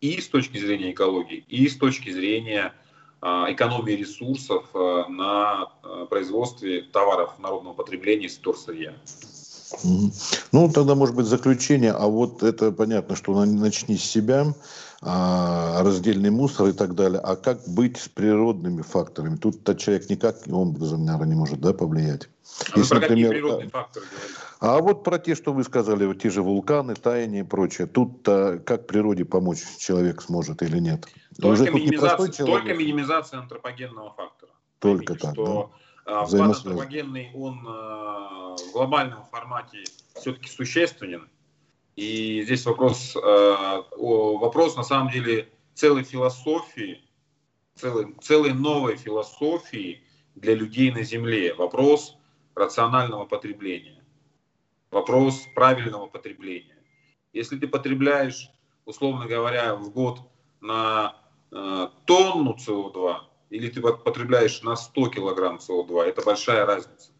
и 0.00 0.20
с 0.20 0.28
точки 0.28 0.58
зрения 0.58 0.90
экологии, 0.92 1.44
и 1.48 1.68
с 1.68 1.76
точки 1.76 2.10
зрения 2.10 2.74
экономии 3.22 3.92
ресурсов 3.92 4.64
а, 4.74 5.08
на 5.08 5.68
а, 5.82 6.06
производстве 6.06 6.82
товаров 6.82 7.38
народного 7.38 7.74
потребления 7.74 8.26
из 8.26 8.36
вторсырья. 8.36 8.94
Ну, 10.52 10.70
тогда, 10.72 10.94
может 10.94 11.16
быть, 11.16 11.26
заключение, 11.26 11.90
а 11.90 12.06
вот 12.06 12.42
это 12.42 12.70
понятно, 12.70 13.16
что 13.16 13.44
начни 13.44 13.96
с 13.96 14.04
себя, 14.04 14.54
раздельный 15.02 16.30
мусор 16.30 16.68
и 16.68 16.72
так 16.72 16.94
далее, 16.94 17.20
а 17.20 17.34
как 17.34 17.66
быть 17.66 17.96
с 17.98 18.08
природными 18.08 18.82
факторами? 18.82 19.36
Тут-то 19.36 19.74
человек 19.74 20.08
никак 20.08 20.36
образом, 20.46 21.04
наверное, 21.04 21.30
не 21.30 21.34
может 21.34 21.60
да, 21.60 21.72
повлиять. 21.72 22.28
А 22.72 22.78
Если, 22.78 22.90
про 22.90 23.00
например, 23.00 23.28
какие 23.28 23.42
природные 23.42 23.68
факторы 23.68 24.06
говорите? 24.06 24.45
А 24.58 24.80
вот 24.80 25.04
про 25.04 25.18
те, 25.18 25.34
что 25.34 25.52
вы 25.52 25.64
сказали, 25.64 26.06
вот 26.06 26.20
те 26.20 26.30
же 26.30 26.42
вулканы, 26.42 26.94
таяние 26.94 27.42
и 27.42 27.46
прочее, 27.46 27.86
тут-то 27.86 28.58
как 28.64 28.86
природе 28.86 29.24
помочь 29.24 29.58
человек 29.78 30.22
сможет 30.22 30.62
или 30.62 30.78
нет? 30.78 31.06
Только, 31.40 31.62
Уже 31.62 31.72
минимизация, 31.72 32.46
только 32.46 32.74
минимизация 32.74 33.40
антропогенного 33.40 34.14
фактора. 34.14 34.52
Только 34.78 35.14
Поймите, 35.14 35.26
так, 35.26 35.34
что 35.34 35.72
да? 36.06 36.24
вклад 36.24 36.56
антропогенный, 36.56 37.30
он 37.34 37.66
а, 37.68 38.56
в 38.56 38.72
глобальном 38.72 39.24
формате 39.26 39.84
все-таки 40.14 40.48
существенен. 40.48 41.28
И 41.96 42.42
здесь 42.42 42.64
вопрос, 42.64 43.16
а, 43.16 43.84
вопрос 43.96 44.76
на 44.76 44.84
самом 44.84 45.10
деле 45.10 45.48
целой 45.74 46.04
философии, 46.04 47.02
целой, 47.74 48.14
целой 48.22 48.54
новой 48.54 48.96
философии 48.96 50.02
для 50.34 50.54
людей 50.54 50.90
на 50.92 51.02
Земле. 51.02 51.52
Вопрос 51.54 52.16
рационального 52.54 53.26
потребления. 53.26 53.95
Вопрос 54.90 55.46
правильного 55.54 56.06
потребления. 56.06 56.76
Если 57.32 57.58
ты 57.58 57.68
потребляешь, 57.68 58.50
условно 58.84 59.26
говоря, 59.26 59.74
в 59.74 59.90
год 59.90 60.20
на 60.60 61.16
Э, 61.52 61.88
тонну 62.06 62.56
СО2 62.56 63.16
или 63.50 63.68
ты 63.70 63.80
потребляешь 63.80 64.62
на 64.62 64.76
100 64.76 65.08
килограмм 65.08 65.56
СО2, 65.56 66.02
это 66.04 66.22
большая 66.22 66.66
разница. 66.66 67.10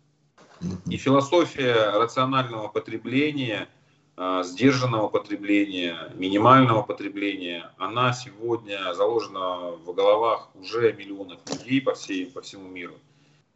И 0.86 0.96
философия 0.96 1.92
рационального 1.92 2.68
потребления, 2.68 3.68
э, 4.16 4.42
сдержанного 4.44 5.08
потребления, 5.08 6.12
минимального 6.14 6.82
потребления, 6.82 7.70
она 7.78 8.12
сегодня 8.12 8.92
заложена 8.94 9.72
в 9.84 9.94
головах 9.94 10.48
уже 10.54 10.92
миллионов 10.92 11.38
людей 11.48 11.80
по, 11.80 11.94
всей, 11.94 12.26
по 12.26 12.40
всему 12.40 12.68
миру. 12.68 12.94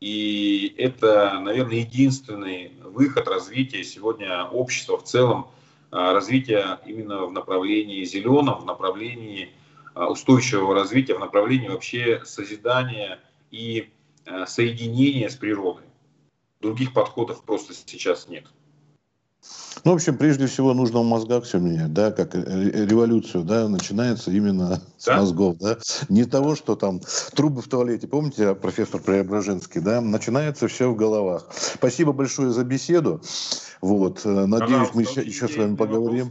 И 0.00 0.74
это, 0.78 1.38
наверное, 1.40 1.76
единственный 1.76 2.72
выход 2.82 3.28
развития 3.28 3.84
сегодня 3.84 4.44
общества 4.44 4.96
в 4.98 5.04
целом, 5.04 5.48
э, 5.92 5.96
развития 5.96 6.80
именно 6.86 7.26
в 7.26 7.32
направлении 7.32 8.04
зеленом, 8.04 8.60
в 8.60 8.64
направлении 8.64 9.52
а, 9.94 10.08
устойчивого 10.08 10.74
развития 10.74 11.14
в 11.14 11.20
направлении 11.20 11.68
вообще 11.68 12.22
созидания 12.24 13.20
и 13.50 13.90
а, 14.24 14.46
соединения 14.46 15.28
с 15.28 15.36
природой. 15.36 15.84
Других 16.60 16.92
подходов 16.92 17.42
просто 17.44 17.74
сейчас 17.74 18.28
нет. 18.28 18.46
Ну, 19.84 19.92
в 19.92 19.94
общем, 19.94 20.16
прежде 20.16 20.46
всего 20.46 20.74
нужно 20.74 21.00
в 21.00 21.04
мозгах 21.04 21.44
все 21.44 21.58
менять, 21.58 21.92
да, 21.92 22.12
как 22.12 22.34
революцию, 22.34 23.44
да, 23.44 23.68
начинается 23.68 24.30
именно 24.30 24.68
да? 24.68 24.80
с 24.98 25.06
мозгов, 25.08 25.56
да, 25.58 25.78
не 26.08 26.24
того, 26.24 26.54
что 26.54 26.76
там 26.76 27.00
трубы 27.34 27.62
в 27.62 27.68
туалете, 27.68 28.06
помните, 28.06 28.54
профессор 28.54 29.00
Преображенский, 29.00 29.80
да, 29.80 30.00
начинается 30.00 30.68
все 30.68 30.90
в 30.90 30.96
головах. 30.96 31.46
Спасибо 31.52 32.12
большое 32.12 32.50
за 32.50 32.64
беседу, 32.64 33.22
вот, 33.80 34.24
надеюсь, 34.24 34.90
мы 34.92 35.02
еще, 35.02 35.22
еще 35.22 35.48
с 35.48 35.56
вами 35.56 35.76
поговорим. 35.76 36.30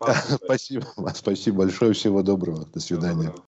Спасибо, 0.44 0.86
спасибо 1.14 1.58
большое, 1.58 1.92
всего 1.92 2.22
доброго, 2.22 2.66
до 2.66 2.80
свидания. 2.80 3.32